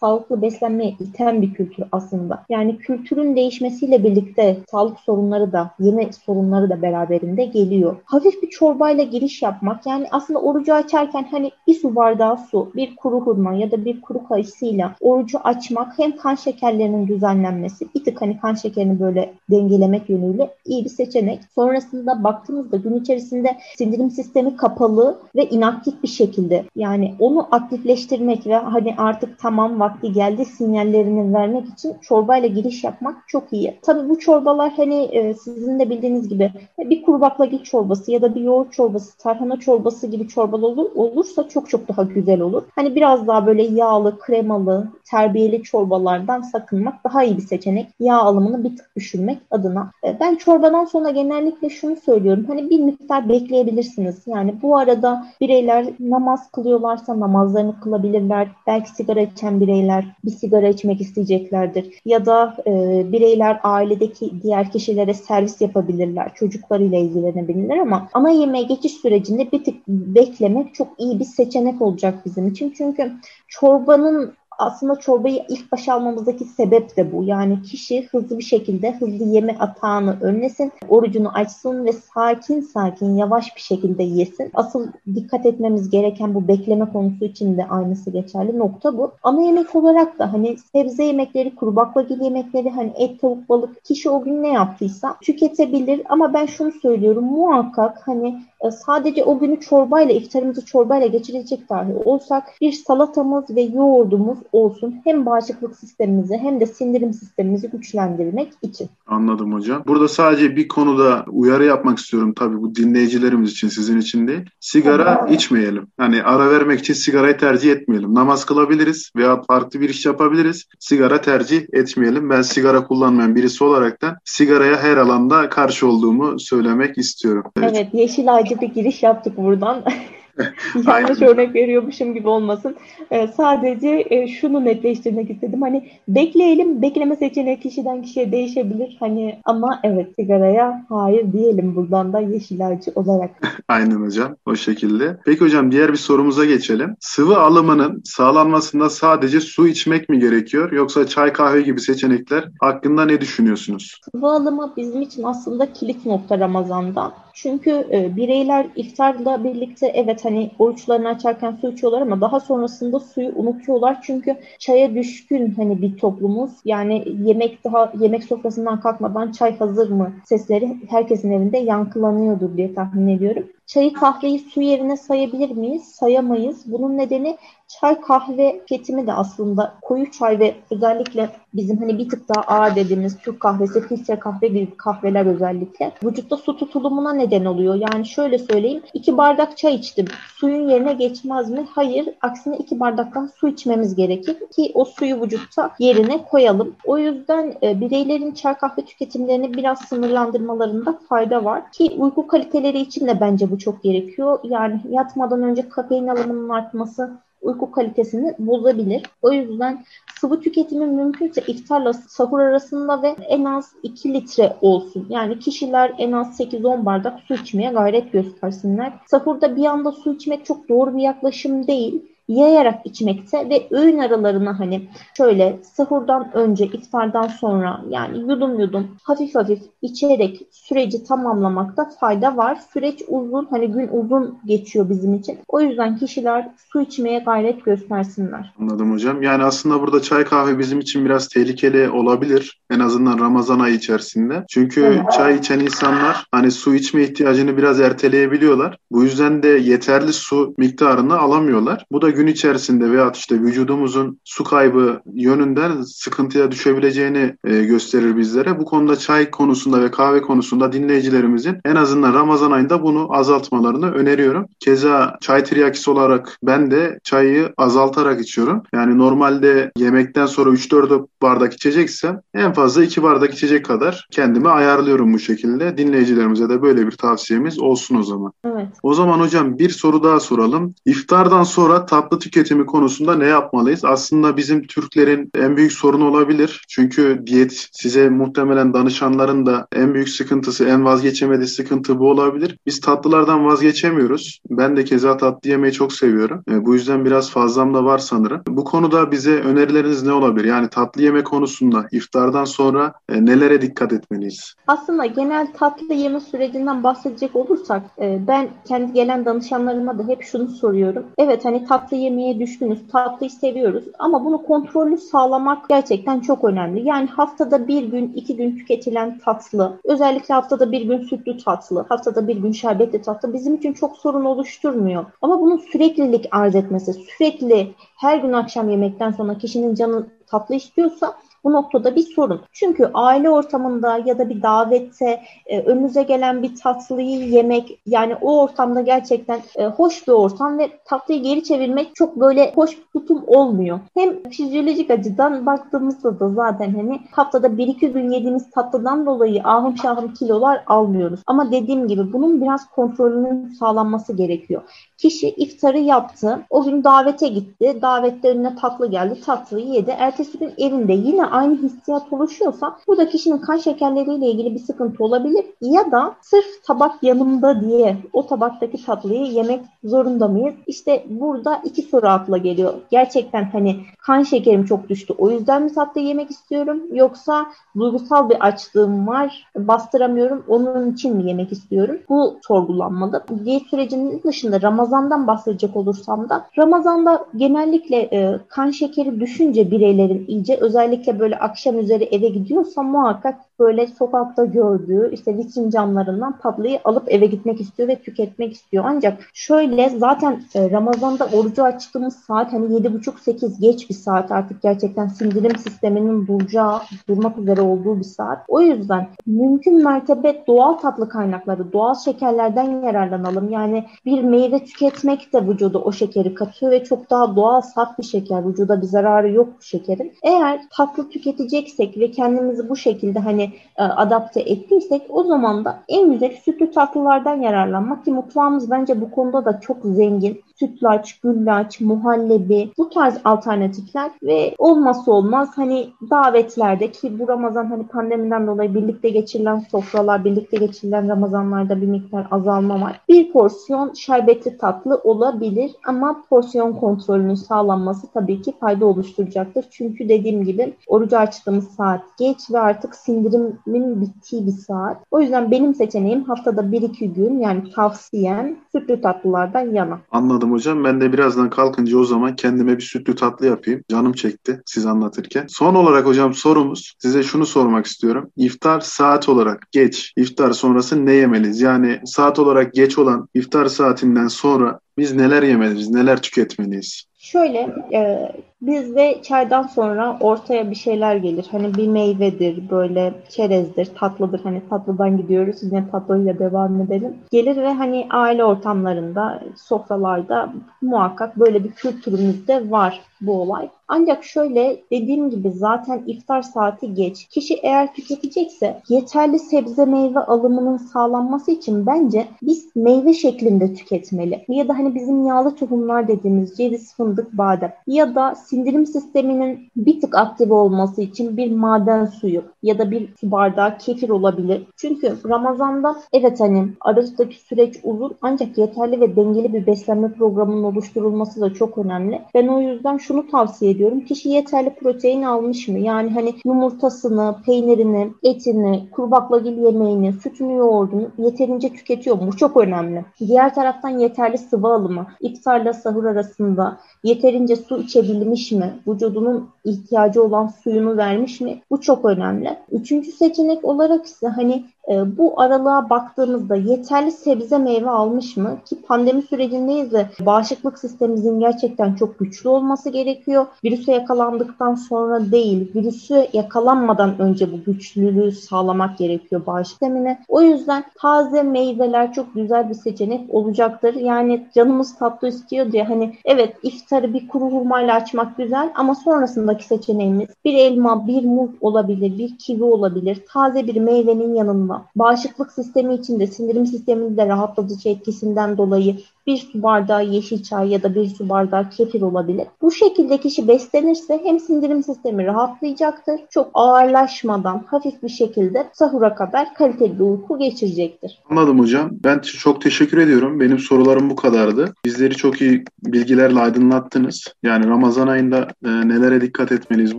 sağlıklı 0.00 0.42
beslenmeye 0.42 0.90
iten 1.00 1.42
bir 1.42 1.54
kültür 1.54 1.84
aslında. 1.92 2.44
Yani 2.48 2.78
kültürün 2.78 3.36
değişmesiyle 3.36 4.04
birlikte 4.04 4.56
sağlık 4.70 5.00
sorunları 5.00 5.52
da, 5.52 5.70
yeme 5.80 6.12
sorunları 6.12 6.70
da 6.70 6.82
beraberinde 6.82 7.44
geliyor. 7.44 7.96
Hafif 8.04 8.42
bir 8.42 8.50
çorbayla 8.50 9.04
giriş 9.04 9.42
yapmak 9.42 9.86
yani 9.86 10.06
aslında 10.10 10.40
orucu 10.40 10.74
açarken 10.74 11.26
hani 11.30 11.50
bir 11.66 11.74
su 11.74 11.96
bardağı 11.96 12.38
su, 12.38 12.72
bir 12.74 12.96
kuru 12.96 13.20
hurma 13.20 13.54
ya 13.54 13.70
da 13.70 13.84
bir 13.84 14.00
kuru 14.00 14.28
kayısıyla 14.28 14.94
orucu 15.00 15.38
açmak 15.38 15.98
hem 15.98 16.16
kan 16.16 16.34
şekerlerinin 16.34 17.08
düzenlenmesi 17.08 17.35
düzenlenmesi 17.36 17.86
bir 17.94 18.04
tık 18.04 18.22
hani 18.22 18.40
kan 18.40 18.54
şekerini 18.54 19.00
böyle 19.00 19.34
dengelemek 19.50 20.10
yönüyle 20.10 20.50
iyi 20.64 20.84
bir 20.84 20.90
seçenek. 20.90 21.40
Sonrasında 21.54 22.24
baktığımızda 22.24 22.76
gün 22.76 23.00
içerisinde 23.00 23.56
sindirim 23.78 24.10
sistemi 24.10 24.56
kapalı 24.56 25.18
ve 25.36 25.48
inaktif 25.48 26.02
bir 26.02 26.08
şekilde 26.08 26.64
yani 26.76 27.14
onu 27.18 27.48
aktifleştirmek 27.50 28.46
ve 28.46 28.56
hani 28.56 28.94
artık 28.98 29.38
tamam 29.38 29.80
vakti 29.80 30.12
geldi 30.12 30.44
sinyallerini 30.44 31.34
vermek 31.34 31.68
için 31.68 31.94
çorbayla 32.02 32.48
giriş 32.48 32.84
yapmak 32.84 33.28
çok 33.28 33.52
iyi. 33.52 33.74
Tabii 33.82 34.08
bu 34.08 34.18
çorbalar 34.18 34.72
hani 34.76 35.02
e, 35.02 35.34
sizin 35.34 35.78
de 35.78 35.90
bildiğiniz 35.90 36.28
gibi 36.28 36.52
bir 36.78 37.02
kuru 37.02 37.20
çorbası 37.64 38.12
ya 38.12 38.22
da 38.22 38.34
bir 38.34 38.40
yoğurt 38.40 38.72
çorbası, 38.72 39.18
tarhana 39.18 39.60
çorbası 39.60 40.06
gibi 40.06 40.28
çorbalar 40.28 40.62
olur, 40.62 40.90
olursa 40.94 41.48
çok 41.48 41.70
çok 41.70 41.88
daha 41.88 42.02
güzel 42.02 42.40
olur. 42.40 42.62
Hani 42.74 42.94
biraz 42.94 43.26
daha 43.26 43.46
böyle 43.46 43.62
yağlı, 43.62 44.18
kremalı, 44.18 44.88
terbiyeli 45.10 45.62
çorbalardan 45.62 46.42
sakınmak 46.42 47.04
daha 47.04 47.22
iyi 47.26 47.36
bir 47.36 47.42
seçenek. 47.42 47.86
Yağ 48.00 48.18
alımını 48.18 48.64
bir 48.64 48.76
tık 48.76 48.96
düşürmek 48.96 49.38
adına. 49.50 49.90
E, 50.04 50.20
ben 50.20 50.34
çorbadan 50.34 50.84
sonra 50.84 51.10
genellikle 51.10 51.70
şunu 51.70 51.96
söylüyorum. 51.96 52.44
Hani 52.48 52.70
bir 52.70 52.80
miktar 52.80 53.28
bekleyebilirsiniz. 53.28 54.22
Yani 54.26 54.54
bu 54.62 54.76
arada 54.76 55.26
bireyler 55.40 55.86
namaz 56.00 56.50
kılıyorlarsa 56.50 57.20
namazlarını 57.20 57.80
kılabilirler. 57.80 58.48
Belki 58.66 58.90
sigara 58.90 59.20
içen 59.20 59.60
bireyler 59.60 60.04
bir 60.24 60.30
sigara 60.30 60.68
içmek 60.68 61.00
isteyeceklerdir. 61.00 62.00
Ya 62.04 62.26
da 62.26 62.56
e, 62.66 62.72
bireyler 63.12 63.60
ailedeki 63.62 64.42
diğer 64.42 64.70
kişilere 64.70 65.14
servis 65.14 65.60
yapabilirler. 65.60 66.34
Çocuklarıyla 66.34 66.98
ilgilenebilirler 66.98 67.78
ama 67.78 68.08
ana 68.14 68.30
yemeğe 68.30 68.64
geçiş 68.64 68.92
sürecinde 68.92 69.52
bir 69.52 69.64
tık 69.64 69.88
beklemek 69.88 70.74
çok 70.74 70.88
iyi 70.98 71.18
bir 71.18 71.24
seçenek 71.24 71.82
olacak 71.82 72.14
bizim 72.26 72.48
için. 72.48 72.74
Çünkü 72.76 73.12
çorbanın 73.48 74.34
aslında 74.58 74.96
çorbayı 74.96 75.42
ilk 75.48 75.72
başa 75.72 75.94
almamızdaki 75.94 76.44
sebep 76.44 76.96
de 76.96 77.12
bu. 77.12 77.24
Yani 77.24 77.62
kişi 77.62 78.06
hızlı 78.06 78.38
bir 78.38 78.44
şekilde 78.44 78.92
hızlı 78.92 79.24
yeme 79.24 79.56
atağını 79.58 80.18
önlesin, 80.20 80.72
orucunu 80.88 81.28
açsın 81.34 81.84
ve 81.84 81.92
sakin 81.92 82.60
sakin 82.60 83.16
yavaş 83.16 83.56
bir 83.56 83.60
şekilde 83.60 84.02
yesin. 84.02 84.50
Asıl 84.54 84.86
dikkat 85.14 85.46
etmemiz 85.46 85.90
gereken 85.90 86.34
bu 86.34 86.48
bekleme 86.48 86.92
konusu 86.92 87.24
için 87.24 87.56
de 87.56 87.66
aynısı 87.68 88.10
geçerli 88.10 88.58
nokta 88.58 88.98
bu. 88.98 89.12
Ana 89.22 89.42
yemek 89.42 89.76
olarak 89.76 90.18
da 90.18 90.32
hani 90.32 90.56
sebze 90.72 91.04
yemekleri, 91.04 91.54
kuru 91.54 91.76
baklagil 91.76 92.20
yemekleri, 92.20 92.70
hani 92.70 92.92
et, 92.96 93.20
tavuk, 93.20 93.48
balık 93.48 93.84
kişi 93.84 94.10
o 94.10 94.22
gün 94.22 94.42
ne 94.42 94.48
yaptıysa 94.48 95.16
tüketebilir 95.22 96.02
ama 96.08 96.34
ben 96.34 96.46
şunu 96.46 96.72
söylüyorum 96.72 97.24
muhakkak 97.24 98.08
hani 98.08 98.42
sadece 98.70 99.24
o 99.24 99.38
günü 99.38 99.60
çorbayla, 99.60 100.14
iftarımızı 100.14 100.64
çorbayla 100.64 101.06
geçirecek 101.06 101.70
dahi 101.70 101.94
olsak 102.04 102.44
bir 102.60 102.72
salatamız 102.72 103.44
ve 103.50 103.62
yoğurdumuz 103.62 104.38
olsun. 104.52 104.94
Hem 105.04 105.26
bağışıklık 105.26 105.76
sistemimizi 105.76 106.36
hem 106.36 106.60
de 106.60 106.66
sindirim 106.66 107.12
sistemimizi 107.12 107.70
güçlendirmek 107.70 108.52
için. 108.62 108.88
Anladım 109.06 109.52
hocam. 109.52 109.82
Burada 109.86 110.08
sadece 110.08 110.56
bir 110.56 110.68
konuda 110.68 111.24
uyarı 111.32 111.64
yapmak 111.64 111.98
istiyorum 111.98 112.34
tabii 112.36 112.62
bu 112.62 112.74
dinleyicilerimiz 112.74 113.52
için 113.52 113.68
sizin 113.68 113.98
için 113.98 114.28
değil. 114.28 114.44
Sigara 114.60 115.20
evet. 115.22 115.40
içmeyelim. 115.40 115.86
Hani 115.96 116.22
ara 116.22 116.50
vermek 116.50 116.80
için 116.80 116.94
sigarayı 116.94 117.38
tercih 117.38 117.72
etmeyelim. 117.72 118.14
Namaz 118.14 118.44
kılabiliriz 118.44 119.10
veya 119.16 119.42
farklı 119.42 119.80
bir 119.80 119.88
iş 119.88 120.06
yapabiliriz. 120.06 120.64
Sigara 120.78 121.20
tercih 121.20 121.62
etmeyelim. 121.72 122.30
Ben 122.30 122.42
sigara 122.42 122.86
kullanmayan 122.86 123.36
birisi 123.36 123.64
olaraktan 123.64 124.16
sigaraya 124.24 124.76
her 124.76 124.96
alanda 124.96 125.48
karşı 125.48 125.86
olduğumu 125.86 126.40
söylemek 126.40 126.98
istiyorum. 126.98 127.42
Evet, 127.58 127.72
evet 127.74 127.88
yeşil 127.92 128.36
ağacı 128.46 128.60
bir 128.60 128.74
giriş 128.74 129.02
yaptık 129.02 129.36
buradan. 129.36 129.84
Yanlış 130.86 131.22
örnek 131.22 131.54
veriyormuşum 131.54 132.14
gibi 132.14 132.28
olmasın. 132.28 132.76
Ee, 133.10 133.28
sadece 133.36 134.06
e, 134.10 134.28
şunu 134.28 134.64
netleştirmek 134.64 135.30
istedim. 135.30 135.62
Hani 135.62 135.90
bekleyelim. 136.08 136.82
Bekleme 136.82 137.16
seçeneği 137.16 137.60
kişiden 137.60 138.02
kişiye 138.02 138.32
değişebilir. 138.32 138.96
Hani 139.00 139.40
ama 139.44 139.80
evet 139.82 140.08
sigaraya 140.18 140.86
hayır 140.88 141.32
diyelim 141.32 141.76
buradan 141.76 142.12
da 142.12 142.20
yeşilacı 142.20 142.92
olarak. 142.94 143.30
Aynen 143.68 144.00
hocam. 144.00 144.36
O 144.46 144.56
şekilde. 144.56 145.18
Peki 145.24 145.40
hocam 145.40 145.72
diğer 145.72 145.92
bir 145.92 145.98
sorumuza 145.98 146.44
geçelim. 146.44 146.96
Sıvı 147.00 147.38
alımının 147.38 148.02
sağlanmasında 148.04 148.90
sadece 148.90 149.40
su 149.40 149.68
içmek 149.68 150.08
mi 150.08 150.18
gerekiyor 150.18 150.72
yoksa 150.72 151.06
çay 151.06 151.32
kahve 151.32 151.62
gibi 151.62 151.80
seçenekler 151.80 152.48
hakkında 152.60 153.04
ne 153.04 153.20
düşünüyorsunuz? 153.20 154.00
Sıvı 154.12 154.26
alımı 154.26 154.72
bizim 154.76 155.02
için 155.02 155.22
aslında 155.22 155.72
kilit 155.72 156.06
nokta 156.06 156.38
Ramazan'da. 156.38 157.25
Çünkü 157.36 157.86
e, 157.92 158.16
bireyler 158.16 158.66
iftarla 158.76 159.44
birlikte 159.44 159.86
evet 159.86 160.24
hani 160.24 160.50
oruçlarını 160.58 161.08
açarken 161.08 161.58
su 161.60 161.72
içiyorlar 161.72 162.02
ama 162.02 162.20
daha 162.20 162.40
sonrasında 162.40 163.00
suyu 163.00 163.32
unutuyorlar. 163.36 164.02
Çünkü 164.02 164.36
çaya 164.58 164.94
düşkün 164.94 165.54
hani 165.54 165.82
bir 165.82 165.96
toplumuz. 165.96 166.50
Yani 166.64 167.04
yemek 167.22 167.64
daha 167.64 167.92
yemek 168.00 168.24
sofrasından 168.24 168.80
kalkmadan 168.80 169.32
çay 169.32 169.58
hazır 169.58 169.90
mı 169.90 170.12
sesleri 170.24 170.76
herkesin 170.88 171.30
evinde 171.30 171.58
yankılanıyordur 171.58 172.56
diye 172.56 172.74
tahmin 172.74 173.08
ediyorum. 173.08 173.46
Çayı 173.66 173.92
kahveyi 173.92 174.38
su 174.38 174.60
yerine 174.60 174.96
sayabilir 174.96 175.50
miyiz? 175.50 175.84
Sayamayız. 175.84 176.72
Bunun 176.72 176.98
nedeni 176.98 177.38
çay 177.68 178.00
kahve 178.00 178.58
tüketimi 178.58 179.06
de 179.06 179.12
aslında 179.12 179.74
koyu 179.82 180.10
çay 180.10 180.38
ve 180.38 180.54
özellikle 180.70 181.30
bizim 181.54 181.76
hani 181.76 181.98
bir 181.98 182.08
tık 182.08 182.28
daha 182.28 182.42
ağır 182.42 182.76
dediğimiz 182.76 183.18
Türk 183.18 183.40
kahvesi, 183.40 183.88
filtre 183.88 184.18
kahve 184.18 184.48
gibi 184.48 184.76
kahveler 184.76 185.26
özellikle 185.26 185.92
vücutta 186.04 186.36
su 186.36 186.56
tutulumuna 186.56 187.12
neden 187.12 187.44
oluyor. 187.44 187.74
Yani 187.74 188.06
şöyle 188.06 188.38
söyleyeyim. 188.38 188.82
iki 188.94 189.16
bardak 189.16 189.56
çay 189.56 189.74
içtim. 189.74 190.06
Suyun 190.36 190.68
yerine 190.68 190.92
geçmez 190.92 191.50
mi? 191.50 191.66
Hayır. 191.74 192.08
Aksine 192.22 192.56
iki 192.56 192.80
bardaktan 192.80 193.30
su 193.40 193.48
içmemiz 193.48 193.94
gerekir 193.94 194.36
ki 194.56 194.70
o 194.74 194.84
suyu 194.84 195.22
vücutta 195.22 195.70
yerine 195.78 196.24
koyalım. 196.24 196.74
O 196.84 196.98
yüzden 196.98 197.54
e, 197.62 197.80
bireylerin 197.80 198.32
çay 198.32 198.54
kahve 198.54 198.84
tüketimlerini 198.84 199.54
biraz 199.54 199.78
sınırlandırmalarında 199.78 200.98
fayda 201.08 201.44
var. 201.44 201.72
Ki 201.72 201.96
uyku 201.98 202.26
kaliteleri 202.26 202.80
için 202.80 203.06
de 203.06 203.20
bence 203.20 203.50
bu 203.50 203.55
çok 203.58 203.82
gerekiyor. 203.82 204.38
Yani 204.44 204.80
yatmadan 204.90 205.42
önce 205.42 205.68
kafein 205.68 206.08
alımının 206.08 206.48
artması 206.48 207.10
uyku 207.40 207.70
kalitesini 207.70 208.34
bozabilir. 208.38 209.02
O 209.22 209.32
yüzden 209.32 209.84
sıvı 210.20 210.40
tüketimi 210.40 210.86
mümkünse 210.86 211.42
iftarla 211.46 211.92
sahur 211.92 212.40
arasında 212.40 213.02
ve 213.02 213.08
en 213.08 213.44
az 213.44 213.72
2 213.82 214.14
litre 214.14 214.56
olsun. 214.60 215.06
Yani 215.10 215.38
kişiler 215.38 215.92
en 215.98 216.12
az 216.12 216.40
8-10 216.40 216.84
bardak 216.84 217.20
su 217.20 217.34
içmeye 217.34 217.70
gayret 217.70 218.12
göstersinler. 218.12 218.92
Sahurda 219.06 219.56
bir 219.56 219.64
anda 219.64 219.92
su 219.92 220.14
içmek 220.14 220.44
çok 220.44 220.68
doğru 220.68 220.96
bir 220.96 221.02
yaklaşım 221.02 221.66
değil 221.66 222.15
yayarak 222.28 222.86
içmekte 222.86 223.48
ve 223.50 223.66
öğün 223.70 223.98
aralarına 223.98 224.58
hani 224.58 224.88
şöyle 225.16 225.58
sahurdan 225.62 226.30
önce, 226.34 226.64
iftardan 226.66 227.28
sonra 227.28 227.80
yani 227.88 228.18
yudum 228.18 228.60
yudum 228.60 228.86
hafif 229.02 229.34
hafif 229.34 229.62
içerek 229.82 230.42
süreci 230.50 231.04
tamamlamakta 231.04 231.90
fayda 232.00 232.36
var. 232.36 232.58
Süreç 232.72 233.02
uzun, 233.08 233.46
hani 233.50 233.72
gün 233.72 233.88
uzun 233.92 234.38
geçiyor 234.46 234.90
bizim 234.90 235.14
için. 235.14 235.38
O 235.48 235.60
yüzden 235.60 235.96
kişiler 235.96 236.48
su 236.72 236.80
içmeye 236.80 237.18
gayret 237.18 237.64
göstersinler. 237.64 238.54
Anladım 238.60 238.92
hocam. 238.92 239.22
Yani 239.22 239.44
aslında 239.44 239.80
burada 239.80 240.02
çay 240.02 240.24
kahve 240.24 240.58
bizim 240.58 240.80
için 240.80 241.04
biraz 241.04 241.28
tehlikeli 241.28 241.90
olabilir. 241.90 242.60
En 242.70 242.80
azından 242.80 243.18
Ramazan 243.18 243.60
ayı 243.60 243.74
içerisinde. 243.74 244.44
Çünkü 244.48 244.80
evet. 244.80 245.12
çay 245.16 245.36
içen 245.36 245.60
insanlar 245.60 246.26
hani 246.32 246.50
su 246.50 246.74
içme 246.74 247.02
ihtiyacını 247.02 247.56
biraz 247.56 247.80
erteleyebiliyorlar. 247.80 248.78
Bu 248.90 249.02
yüzden 249.02 249.42
de 249.42 249.48
yeterli 249.48 250.12
su 250.12 250.54
miktarını 250.58 251.18
alamıyorlar. 251.18 251.86
Bu 251.92 252.02
da 252.02 252.10
gün 252.16 252.26
içerisinde 252.26 252.90
veya 252.90 253.10
işte 253.14 253.40
vücudumuzun 253.40 254.20
su 254.24 254.44
kaybı 254.44 255.00
yönünden 255.14 255.82
sıkıntıya 255.82 256.50
düşebileceğini 256.50 257.36
e, 257.44 257.64
gösterir 257.64 258.16
bizlere. 258.16 258.58
Bu 258.58 258.64
konuda 258.64 258.96
çay 258.96 259.30
konusunda 259.30 259.80
ve 259.80 259.90
kahve 259.90 260.22
konusunda 260.22 260.72
dinleyicilerimizin 260.72 261.56
en 261.64 261.76
azından 261.76 262.14
Ramazan 262.14 262.50
ayında 262.50 262.82
bunu 262.82 263.08
azaltmalarını 263.10 263.92
öneriyorum. 263.92 264.46
Keza 264.60 265.16
çay 265.20 265.44
tiryakisi 265.44 265.90
olarak 265.90 266.38
ben 266.42 266.70
de 266.70 266.98
çayı 267.04 267.52
azaltarak 267.56 268.20
içiyorum. 268.20 268.62
Yani 268.74 268.98
normalde 268.98 269.72
yemekten 269.76 270.26
sonra 270.26 270.50
3-4 270.50 271.06
bardak 271.22 271.52
içeceksem 271.52 272.20
en 272.34 272.52
fazla 272.52 272.82
2 272.82 273.02
bardak 273.02 273.34
içecek 273.34 273.64
kadar 273.64 274.06
kendimi 274.10 274.48
ayarlıyorum 274.48 275.14
bu 275.14 275.18
şekilde. 275.18 275.78
Dinleyicilerimize 275.78 276.48
de 276.48 276.62
böyle 276.62 276.86
bir 276.86 276.92
tavsiyemiz 276.92 277.58
olsun 277.58 277.96
o 277.96 278.02
zaman. 278.02 278.32
Evet. 278.44 278.66
O 278.82 278.94
zaman 278.94 279.20
hocam 279.20 279.58
bir 279.58 279.70
soru 279.70 280.02
daha 280.02 280.20
soralım. 280.20 280.74
İftardan 280.84 281.42
sonra 281.42 281.86
tatlı 281.86 282.05
tatlı 282.06 282.18
tüketimi 282.18 282.66
konusunda 282.66 283.16
ne 283.16 283.26
yapmalıyız? 283.26 283.84
Aslında 283.84 284.36
bizim 284.36 284.66
Türklerin 284.66 285.30
en 285.34 285.56
büyük 285.56 285.72
sorunu 285.72 286.08
olabilir. 286.08 286.64
Çünkü 286.68 287.22
diyet 287.26 287.68
size 287.72 288.08
muhtemelen 288.08 288.74
danışanların 288.74 289.46
da 289.46 289.66
en 289.72 289.94
büyük 289.94 290.08
sıkıntısı, 290.08 290.64
en 290.64 290.84
vazgeçemediği 290.84 291.48
sıkıntı 291.48 291.98
bu 291.98 292.10
olabilir. 292.10 292.58
Biz 292.66 292.80
tatlılardan 292.80 293.46
vazgeçemiyoruz. 293.46 294.40
Ben 294.50 294.76
de 294.76 294.84
keza 294.84 295.16
tatlı 295.16 295.50
yemeyi 295.50 295.72
çok 295.72 295.92
seviyorum. 295.92 296.44
E, 296.50 296.66
bu 296.66 296.74
yüzden 296.74 297.04
biraz 297.04 297.30
fazlam 297.30 297.74
da 297.74 297.84
var 297.84 297.98
sanırım. 297.98 298.42
Bu 298.48 298.64
konuda 298.64 299.10
bize 299.10 299.40
önerileriniz 299.40 300.02
ne 300.02 300.12
olabilir? 300.12 300.44
Yani 300.44 300.68
tatlı 300.68 301.02
yeme 301.02 301.24
konusunda 301.24 301.86
iftardan 301.92 302.44
sonra 302.44 302.92
e, 303.08 303.26
nelere 303.26 303.62
dikkat 303.62 303.92
etmeliyiz? 303.92 304.54
Aslında 304.66 305.06
genel 305.06 305.46
tatlı 305.58 305.94
yeme 305.94 306.20
sürecinden 306.20 306.82
bahsedecek 306.82 307.36
olursak 307.36 307.82
e, 308.00 308.18
ben 308.26 308.48
kendi 308.68 308.92
gelen 308.92 309.24
danışanlarıma 309.24 309.98
da 309.98 310.02
hep 310.08 310.22
şunu 310.22 310.48
soruyorum. 310.48 311.06
Evet 311.18 311.44
hani 311.44 311.66
tatlı 311.66 311.95
yemeye 311.96 312.38
düşkünüz, 312.38 312.88
tatlıyı 312.92 313.30
seviyoruz 313.30 313.84
ama 313.98 314.24
bunu 314.24 314.42
kontrollü 314.42 314.98
sağlamak 314.98 315.68
gerçekten 315.68 316.20
çok 316.20 316.44
önemli. 316.44 316.88
Yani 316.88 317.06
haftada 317.06 317.68
bir 317.68 317.82
gün, 317.82 318.12
iki 318.16 318.36
gün 318.36 318.56
tüketilen 318.56 319.18
tatlı, 319.18 319.80
özellikle 319.84 320.34
haftada 320.34 320.72
bir 320.72 320.80
gün 320.80 320.98
sütlü 320.98 321.38
tatlı, 321.38 321.86
haftada 321.88 322.28
bir 322.28 322.36
gün 322.36 322.52
şerbetli 322.52 323.02
tatlı 323.02 323.32
bizim 323.32 323.54
için 323.54 323.72
çok 323.72 323.96
sorun 323.96 324.24
oluşturmuyor. 324.24 325.04
Ama 325.22 325.40
bunun 325.40 325.58
süreklilik 325.58 326.28
arz 326.30 326.54
etmesi, 326.54 326.92
sürekli 326.92 327.74
her 327.96 328.18
gün 328.18 328.32
akşam 328.32 328.70
yemekten 328.70 329.10
sonra 329.10 329.38
kişinin 329.38 329.74
canı 329.74 330.06
tatlı 330.26 330.54
istiyorsa 330.54 331.14
bu 331.46 331.52
noktada 331.52 331.96
bir 331.96 332.02
sorun. 332.02 332.40
Çünkü 332.52 332.90
aile 332.94 333.30
ortamında 333.30 333.98
ya 334.04 334.18
da 334.18 334.28
bir 334.28 334.42
davette 334.42 335.20
e, 335.46 335.60
önünüze 335.60 336.02
gelen 336.02 336.42
bir 336.42 336.56
tatlıyı 336.56 337.28
yemek 337.28 337.80
yani 337.86 338.14
o 338.20 338.42
ortamda 338.42 338.80
gerçekten 338.80 339.40
e, 339.56 339.66
hoş 339.66 340.08
bir 340.08 340.12
ortam 340.12 340.58
ve 340.58 340.70
tatlıyı 340.84 341.22
geri 341.22 341.44
çevirmek 341.44 341.94
çok 341.94 342.16
böyle 342.16 342.52
hoş 342.54 342.70
bir 342.78 343.00
tutum 343.00 343.24
olmuyor. 343.26 343.80
Hem 343.94 344.22
fizyolojik 344.22 344.90
açıdan 344.90 345.46
baktığımızda 345.46 346.20
da 346.20 346.28
zaten 346.28 346.74
hani 346.74 347.00
haftada 347.10 347.46
1-2 347.46 347.92
gün 347.92 348.10
yediğimiz 348.10 348.50
tatlıdan 348.50 349.06
dolayı 349.06 349.42
ahım 349.44 349.76
şahım 349.76 350.14
kilolar 350.14 350.64
almıyoruz. 350.66 351.20
Ama 351.26 351.52
dediğim 351.52 351.88
gibi 351.88 352.12
bunun 352.12 352.40
biraz 352.40 352.70
kontrolünün 352.70 353.48
sağlanması 353.48 354.16
gerekiyor. 354.16 354.62
Kişi 354.98 355.28
iftarı 355.28 355.78
yaptı. 355.78 356.46
O 356.50 356.64
gün 356.64 356.84
davete 356.84 357.28
gitti. 357.28 357.78
Davette 357.82 358.30
önüne 358.30 358.56
tatlı 358.56 358.90
geldi. 358.90 359.20
Tatlıyı 359.20 359.66
yedi. 359.66 359.90
Ertesi 359.98 360.38
gün 360.38 360.52
evinde 360.58 360.92
yine 360.92 361.26
aynı 361.26 361.56
hissiyat 361.62 362.12
oluşuyorsa 362.12 362.76
burada 362.88 363.08
kişinin 363.08 363.38
kan 363.38 363.56
şekerleriyle 363.56 364.26
ilgili 364.26 364.54
bir 364.54 364.60
sıkıntı 364.60 365.04
olabilir. 365.04 365.44
Ya 365.60 365.90
da 365.90 366.14
sırf 366.22 366.64
tabak 366.64 367.02
yanımda 367.02 367.60
diye 367.60 367.96
o 368.12 368.26
tabaktaki 368.26 368.84
tatlıyı 368.84 369.22
yemek 369.32 369.60
zorunda 369.84 370.28
mıyız? 370.28 370.54
İşte 370.66 371.04
burada 371.08 371.60
iki 371.64 371.82
soru 371.82 372.06
akla 372.08 372.36
geliyor. 372.36 372.74
Gerçekten 372.90 373.44
hani 373.52 373.76
kan 373.98 374.22
şekerim 374.22 374.64
çok 374.64 374.88
düştü. 374.88 375.14
O 375.18 375.30
yüzden 375.30 375.62
mi 375.62 375.74
tatlı 375.74 376.00
yemek 376.00 376.30
istiyorum? 376.30 376.82
Yoksa 376.92 377.46
duygusal 377.78 378.30
bir 378.30 378.46
açlığım 378.46 379.06
var. 379.06 379.46
Bastıramıyorum. 379.56 380.44
Onun 380.48 380.92
için 380.92 381.16
mi 381.16 381.28
yemek 381.28 381.52
istiyorum? 381.52 381.98
Bu 382.08 382.38
sorgulanmalı. 382.42 383.24
Diyet 383.44 383.62
sürecinin 383.62 384.22
dışında 384.26 384.62
Ramazan'dan 384.86 385.26
bahsedecek 385.26 385.76
olursam 385.76 386.28
da 386.28 386.46
Ramazan'da 386.58 387.26
genellikle 387.36 387.96
e, 387.96 388.38
kan 388.48 388.70
şekeri 388.70 389.20
düşünce 389.20 389.70
bireylerin 389.70 390.24
iyice 390.28 390.56
özellikle 390.56 391.18
böyle 391.18 391.38
akşam 391.38 391.78
üzeri 391.78 392.04
eve 392.04 392.28
gidiyorsa 392.28 392.82
muhakkak 392.82 393.40
böyle 393.60 393.86
sokakta 393.86 394.44
gördüğü 394.44 395.10
işte 395.12 395.38
vitrin 395.38 395.70
camlarından 395.70 396.38
tatlıyı 396.38 396.80
alıp 396.84 397.12
eve 397.12 397.26
gitmek 397.26 397.60
istiyor 397.60 397.88
ve 397.88 397.96
tüketmek 397.96 398.52
istiyor. 398.52 398.84
Ancak 398.86 399.18
şöyle 399.34 399.88
zaten 399.88 400.42
e, 400.54 400.70
Ramazan'da 400.70 401.28
orucu 401.32 401.64
açtığımız 401.64 402.16
saat 402.16 402.52
hani 402.52 402.66
7.30-8 402.66 403.60
geç 403.60 403.90
bir 403.90 403.94
saat 403.94 404.32
artık 404.32 404.62
gerçekten 404.62 405.08
sindirim 405.08 405.58
sisteminin 405.58 406.26
duracağı, 406.26 406.80
durmak 407.08 407.38
üzere 407.38 407.60
olduğu 407.60 407.98
bir 407.98 408.04
saat. 408.04 408.38
O 408.48 408.60
yüzden 408.60 409.08
mümkün 409.26 409.84
mertebe 409.84 410.44
doğal 410.46 410.72
tatlı 410.72 411.08
kaynakları, 411.08 411.72
doğal 411.72 411.94
şekerlerden 411.94 412.82
yararlanalım. 412.82 413.48
Yani 413.48 413.84
bir 414.04 414.22
meyve 414.22 414.64
tüketmek 414.64 415.32
de 415.32 415.48
vücuda 415.48 415.78
o 415.78 415.92
şekeri 415.92 416.34
katıyor 416.34 416.72
ve 416.72 416.84
çok 416.84 417.10
daha 417.10 417.36
doğal 417.36 417.60
saf 417.60 417.98
bir 417.98 418.04
şeker. 418.04 418.48
Vücuda 418.48 418.82
bir 418.82 418.86
zararı 418.86 419.32
yok 419.32 419.48
bu 419.58 419.62
şekerin. 419.62 420.12
Eğer 420.22 420.60
tatlı 420.70 421.08
tüketeceksek 421.08 421.98
ve 421.98 422.10
kendimizi 422.10 422.68
bu 422.68 422.76
şekilde 422.76 423.18
hani 423.18 423.45
e, 423.78 423.82
adapte 423.82 424.40
ettiysek 424.40 425.02
o 425.08 425.24
zaman 425.24 425.64
da 425.64 425.78
en 425.88 426.10
güzel 426.10 426.32
sütlü 426.44 426.70
tatlılardan 426.70 427.36
yararlanmak 427.36 428.04
ki 428.04 428.10
mutfağımız 428.10 428.70
bence 428.70 429.00
bu 429.00 429.10
konuda 429.10 429.44
da 429.44 429.60
çok 429.60 429.76
zengin. 429.84 430.42
Sütlaç, 430.58 431.20
güllaç, 431.20 431.80
muhallebi 431.80 432.70
bu 432.78 432.90
tarz 432.90 433.14
alternatifler 433.24 434.10
ve 434.22 434.54
olmazsa 434.58 435.12
olmaz 435.12 435.48
hani 435.56 435.88
davetlerde 436.10 436.90
ki 436.90 437.18
bu 437.18 437.28
Ramazan 437.28 437.66
hani 437.66 437.86
pandemiden 437.86 438.46
dolayı 438.46 438.74
birlikte 438.74 439.08
geçirilen 439.08 439.58
sofralar, 439.58 440.24
birlikte 440.24 440.56
geçirilen 440.56 441.08
Ramazanlarda 441.08 441.80
bir 441.80 441.86
miktar 441.86 442.26
azalma 442.30 442.80
var. 442.80 443.00
Bir 443.08 443.32
porsiyon 443.32 443.92
şerbetli 443.92 444.58
tatlı 444.58 445.00
olabilir 445.04 445.70
ama 445.86 446.22
porsiyon 446.30 446.72
kontrolünün 446.72 447.34
sağlanması 447.34 448.06
tabii 448.14 448.42
ki 448.42 448.52
fayda 448.60 448.86
oluşturacaktır. 448.86 449.66
Çünkü 449.70 450.08
dediğim 450.08 450.44
gibi 450.44 450.74
orucu 450.86 451.18
açtığımız 451.18 451.68
saat 451.68 452.00
geç 452.18 452.38
ve 452.52 452.58
artık 452.58 452.94
sindirimin 453.36 454.00
bittiği 454.00 454.46
bir 454.46 454.52
saat. 454.52 454.96
O 455.10 455.20
yüzden 455.20 455.50
benim 455.50 455.74
seçeneğim 455.74 456.24
haftada 456.24 456.60
1-2 456.60 457.14
gün 457.14 457.40
yani 457.40 457.70
tavsiyem 457.70 458.56
sütlü 458.72 459.00
tatlılardan 459.00 459.74
yana. 459.74 460.00
Anladım 460.10 460.52
hocam. 460.52 460.84
Ben 460.84 461.00
de 461.00 461.12
birazdan 461.12 461.50
kalkınca 461.50 461.98
o 461.98 462.04
zaman 462.04 462.36
kendime 462.36 462.76
bir 462.76 462.82
sütlü 462.82 463.14
tatlı 463.14 463.46
yapayım. 463.46 463.82
Canım 463.90 464.12
çekti 464.12 464.62
siz 464.66 464.86
anlatırken. 464.86 465.44
Son 465.48 465.74
olarak 465.74 466.06
hocam 466.06 466.34
sorumuz 466.34 466.94
size 466.98 467.22
şunu 467.22 467.46
sormak 467.46 467.86
istiyorum. 467.86 468.30
İftar 468.36 468.80
saat 468.80 469.28
olarak 469.28 469.68
geç, 469.72 470.12
iftar 470.16 470.52
sonrası 470.52 471.06
ne 471.06 471.12
yemeliyiz? 471.12 471.60
Yani 471.60 472.00
saat 472.04 472.38
olarak 472.38 472.74
geç 472.74 472.98
olan 472.98 473.28
iftar 473.34 473.66
saatinden 473.66 474.28
sonra 474.28 474.80
biz 474.98 475.14
neler 475.14 475.42
yemeliyiz, 475.42 475.90
neler 475.90 476.22
tüketmeliyiz? 476.22 477.04
Şöyle 477.18 477.58
e, 477.94 478.32
bizde 478.60 479.22
çaydan 479.22 479.62
sonra 479.62 480.18
ortaya 480.20 480.70
bir 480.70 480.74
şeyler 480.74 481.16
gelir. 481.16 481.46
Hani 481.50 481.74
bir 481.74 481.88
meyvedir, 481.88 482.70
böyle 482.70 483.14
çerezdir, 483.28 483.88
tatlıdır. 483.94 484.40
Hani 484.40 484.62
tatlıdan 484.70 485.16
gidiyoruz 485.16 485.62
yine 485.62 485.90
tatlıyla 485.90 486.38
devam 486.38 486.80
edelim. 486.80 487.16
Gelir 487.30 487.56
ve 487.56 487.72
hani 487.72 488.06
aile 488.10 488.44
ortamlarında, 488.44 489.42
sofralarda 489.56 490.52
muhakkak 490.82 491.36
böyle 491.36 491.64
bir 491.64 491.70
kültürümüzde 491.70 492.70
var 492.70 493.00
bu 493.20 493.40
olay. 493.40 493.68
Ancak 493.88 494.24
şöyle 494.24 494.82
dediğim 494.92 495.30
gibi 495.30 495.50
zaten 495.50 496.02
iftar 496.06 496.42
saati 496.42 496.94
geç. 496.94 497.28
Kişi 497.28 497.54
eğer 497.54 497.94
tüketecekse 497.94 498.80
yeterli 498.88 499.38
sebze 499.38 499.84
meyve 499.84 500.18
alımının 500.18 500.76
sağlanması 500.76 501.50
için 501.50 501.86
bence 501.86 502.26
biz 502.42 502.76
meyve 502.76 503.14
şeklinde 503.14 503.74
tüketmeli. 503.74 504.44
Ya 504.48 504.68
da 504.68 504.78
hani 504.78 504.94
bizim 504.94 505.26
yağlı 505.26 505.54
tohumlar 505.54 506.08
dediğimiz 506.08 506.56
ceviz, 506.56 506.94
fındık, 506.94 507.38
badem 507.38 507.72
ya 507.86 508.14
da 508.14 508.34
sindirim 508.46 508.86
sisteminin 508.86 509.68
bir 509.76 510.00
tık 510.00 510.14
aktif 510.14 510.50
olması 510.50 511.02
için 511.02 511.36
bir 511.36 511.52
maden 511.52 512.04
suyu 512.04 512.42
ya 512.62 512.78
da 512.78 512.90
bir 512.90 513.08
su 513.20 513.30
bardağı 513.30 513.78
kefir 513.78 514.08
olabilir. 514.08 514.62
Çünkü 514.76 515.16
Ramazan'da 515.28 515.96
evet 516.12 516.40
hani 516.40 516.68
aradaki 516.80 517.40
süreç 517.40 517.76
uzun 517.82 518.12
ancak 518.22 518.58
yeterli 518.58 519.00
ve 519.00 519.16
dengeli 519.16 519.52
bir 519.52 519.66
beslenme 519.66 520.12
programının 520.12 520.62
oluşturulması 520.62 521.40
da 521.40 521.54
çok 521.54 521.78
önemli. 521.78 522.22
Ben 522.34 522.46
o 522.46 522.60
yüzden 522.60 522.96
şunu 522.96 523.26
tavsiye 523.26 523.70
ediyorum. 523.70 524.00
Kişi 524.00 524.28
yeterli 524.28 524.74
protein 524.74 525.22
almış 525.22 525.68
mı? 525.68 525.78
Yani 525.78 526.10
hani 526.10 526.34
yumurtasını, 526.44 527.36
peynirini, 527.46 528.12
etini, 528.22 528.90
kuru 528.90 529.10
baklagil 529.10 529.58
yemeğini, 529.58 530.12
sütünü, 530.12 530.56
yoğurdunu 530.56 531.08
yeterince 531.18 531.68
tüketiyor 531.68 532.16
mu? 532.16 532.36
Çok 532.36 532.56
önemli. 532.56 533.04
Diğer 533.20 533.54
taraftan 533.54 533.98
yeterli 533.98 534.38
sıvı 534.38 534.68
alımı, 534.68 535.06
iftarla 535.20 535.72
sahur 535.72 536.04
arasında 536.04 536.78
yeterince 537.04 537.56
su 537.56 537.86
içebilmiş 538.36 538.52
mi? 538.52 538.80
Vücudunun 538.86 539.48
ihtiyacı 539.64 540.22
olan 540.22 540.46
suyunu 540.46 540.96
vermiş 540.96 541.40
mi? 541.40 541.62
Bu 541.70 541.80
çok 541.80 542.04
önemli. 542.04 542.58
Üçüncü 542.72 543.12
seçenek 543.12 543.64
olarak 543.64 544.06
ise 544.06 544.28
hani 544.28 544.64
bu 544.88 545.40
aralığa 545.40 545.90
baktığımızda 545.90 546.56
yeterli 546.56 547.12
sebze 547.12 547.58
meyve 547.58 547.90
almış 547.90 548.36
mı? 548.36 548.58
Ki 548.64 548.82
pandemi 548.82 549.22
sürecindeyiz 549.22 549.92
de 549.92 550.10
bağışıklık 550.20 550.78
sistemimizin 550.78 551.40
gerçekten 551.40 551.94
çok 551.94 552.18
güçlü 552.18 552.48
olması 552.48 552.90
gerekiyor. 552.90 553.46
Virüse 553.64 553.92
yakalandıktan 553.92 554.74
sonra 554.74 555.30
değil, 555.32 555.74
virüsü 555.74 556.26
yakalanmadan 556.32 557.18
önce 557.18 557.52
bu 557.52 557.64
güçlülüğü 557.64 558.32
sağlamak 558.32 558.98
gerekiyor 558.98 559.46
bağışıklık 559.46 559.76
sistemine. 559.76 560.18
O 560.28 560.42
yüzden 560.42 560.84
taze 561.00 561.42
meyveler 561.42 562.12
çok 562.12 562.34
güzel 562.34 562.68
bir 562.68 562.74
seçenek 562.74 563.34
olacaktır. 563.34 563.94
Yani 563.94 564.46
canımız 564.54 564.98
tatlı 564.98 565.28
istiyor 565.28 565.72
diye 565.72 565.84
hani 565.84 566.14
evet 566.24 566.56
iftarı 566.62 567.14
bir 567.14 567.28
kuru 567.28 567.44
hurmayla 567.44 567.94
açmak 567.94 568.36
güzel 568.36 568.72
ama 568.74 568.94
sonrasındaki 568.94 569.64
seçeneğimiz 569.64 570.28
bir 570.44 570.54
elma, 570.54 571.06
bir 571.06 571.24
muz 571.24 571.50
olabilir, 571.60 572.18
bir 572.18 572.38
kivi 572.38 572.64
olabilir. 572.64 573.18
Taze 573.28 573.66
bir 573.66 573.80
meyvenin 573.80 574.34
yanında 574.34 574.75
bağışıklık 574.96 575.52
sistemi 575.52 575.94
içinde 575.94 576.26
sindirim 576.26 576.66
sisteminde 576.66 577.16
de 577.16 577.26
rahatlatıcı 577.26 577.88
etkisinden 577.88 578.58
dolayı 578.58 578.96
bir 579.26 579.36
su 579.36 579.62
bardağı 579.62 580.04
yeşil 580.04 580.42
çay 580.42 580.68
ya 580.68 580.82
da 580.82 580.94
bir 580.94 581.06
su 581.06 581.28
bardağı 581.28 581.70
kefir 581.70 582.02
olabilir. 582.02 582.46
Bu 582.62 582.72
şekilde 582.72 583.18
kişi 583.18 583.48
beslenirse 583.48 584.20
hem 584.24 584.40
sindirim 584.40 584.82
sistemi 584.82 585.26
rahatlayacaktır. 585.26 586.20
Çok 586.30 586.50
ağırlaşmadan 586.54 587.64
hafif 587.66 588.02
bir 588.02 588.08
şekilde 588.08 588.66
sahura 588.72 589.14
kadar 589.14 589.54
kaliteli 589.54 590.02
uyku 590.02 590.38
geçirecektir. 590.38 591.22
Anladım 591.30 591.60
hocam. 591.60 591.90
Ben 592.04 592.18
çok 592.18 592.62
teşekkür 592.62 592.98
ediyorum. 592.98 593.40
Benim 593.40 593.58
sorularım 593.58 594.10
bu 594.10 594.16
kadardı. 594.16 594.74
Bizleri 594.84 595.14
çok 595.14 595.40
iyi 595.40 595.64
bilgilerle 595.82 596.40
aydınlattınız. 596.40 597.34
Yani 597.42 597.66
Ramazan 597.66 598.08
ayında 598.08 598.48
e, 598.64 598.70
nelere 598.88 599.20
dikkat 599.20 599.52
etmeliyiz 599.52 599.98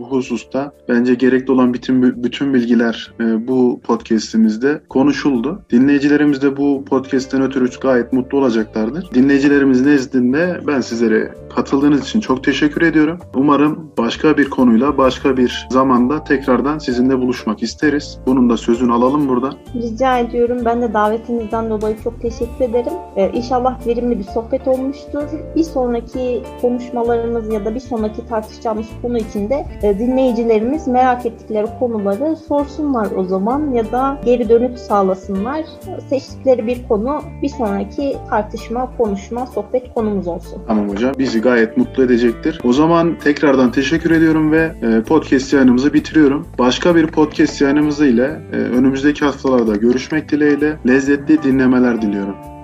bu 0.00 0.04
hususta. 0.04 0.72
Bence 0.88 1.14
gerekli 1.14 1.52
olan 1.52 1.74
bütün 1.74 2.22
bütün 2.22 2.54
bilgiler 2.54 3.12
e, 3.20 3.48
bu 3.48 3.80
podcast'imizde 3.84 4.82
konuşuldu. 4.88 5.62
Dinleyicilerimiz 5.70 6.42
de 6.42 6.56
bu 6.56 6.84
podcast'ten 6.84 7.42
ötürü 7.42 7.68
gayet 7.80 8.12
mutlu 8.12 8.38
olacaklardır 8.38 9.10
dinleyicilerimiz 9.18 9.86
nezdinde 9.86 10.60
ben 10.66 10.80
sizlere 10.80 11.32
katıldığınız 11.56 12.02
için 12.02 12.20
çok 12.20 12.44
teşekkür 12.44 12.82
ediyorum. 12.82 13.18
Umarım 13.34 13.90
başka 13.98 14.36
bir 14.36 14.50
konuyla 14.50 14.98
başka 14.98 15.36
bir 15.36 15.68
zamanda 15.70 16.24
tekrardan 16.24 16.78
sizinle 16.78 17.18
buluşmak 17.18 17.62
isteriz. 17.62 18.18
Bunun 18.26 18.50
da 18.50 18.56
sözünü 18.56 18.92
alalım 18.92 19.28
burada. 19.28 19.50
Rica 19.74 20.18
ediyorum. 20.18 20.58
Ben 20.64 20.82
de 20.82 20.92
davetinizden 20.92 21.70
dolayı 21.70 21.96
çok 22.04 22.22
teşekkür 22.22 22.64
ederim. 22.64 22.92
Ee, 23.16 23.30
inşallah 23.34 23.86
verimli 23.86 24.18
bir 24.18 24.24
sohbet 24.24 24.68
olmuştur. 24.68 25.22
Bir 25.56 25.62
sonraki 25.62 26.42
konuşmalarımız 26.60 27.52
ya 27.52 27.64
da 27.64 27.74
bir 27.74 27.80
sonraki 27.80 28.26
tartışacağımız 28.26 28.86
konu 29.02 29.18
içinde 29.18 29.66
e, 29.82 29.98
dinleyicilerimiz 29.98 30.88
merak 30.88 31.26
ettikleri 31.26 31.66
konuları 31.78 32.36
sorsunlar 32.36 33.08
o 33.16 33.24
zaman 33.24 33.70
ya 33.70 33.92
da 33.92 34.20
geri 34.24 34.48
dönüş 34.48 34.80
sağlasınlar. 34.80 35.64
Seçtikleri 36.08 36.66
bir 36.66 36.88
konu 36.88 37.20
bir 37.42 37.48
sonraki 37.48 38.16
tartışma, 38.30 38.96
konuşma, 39.08 39.46
sohbet 39.46 39.94
konumuz 39.94 40.28
olsun. 40.28 40.62
Tamam 40.66 40.88
hocam. 40.88 41.12
Bizi 41.18 41.40
gayet 41.40 41.76
mutlu 41.76 42.04
edecektir. 42.04 42.60
O 42.64 42.72
zaman 42.72 43.18
tekrardan 43.18 43.72
teşekkür 43.72 44.10
ediyorum 44.10 44.52
ve 44.52 44.72
e, 44.82 45.02
podcast 45.02 45.52
yayınımızı 45.52 45.94
bitiriyorum. 45.94 46.46
Başka 46.58 46.96
bir 46.96 47.06
podcast 47.06 47.60
yayınımızı 47.60 48.06
ile 48.06 48.40
e, 48.52 48.56
önümüzdeki 48.56 49.24
haftalarda 49.24 49.76
görüşmek 49.76 50.28
dileğiyle 50.28 50.76
lezzetli 50.88 51.42
dinlemeler 51.42 52.02
diliyorum. 52.02 52.57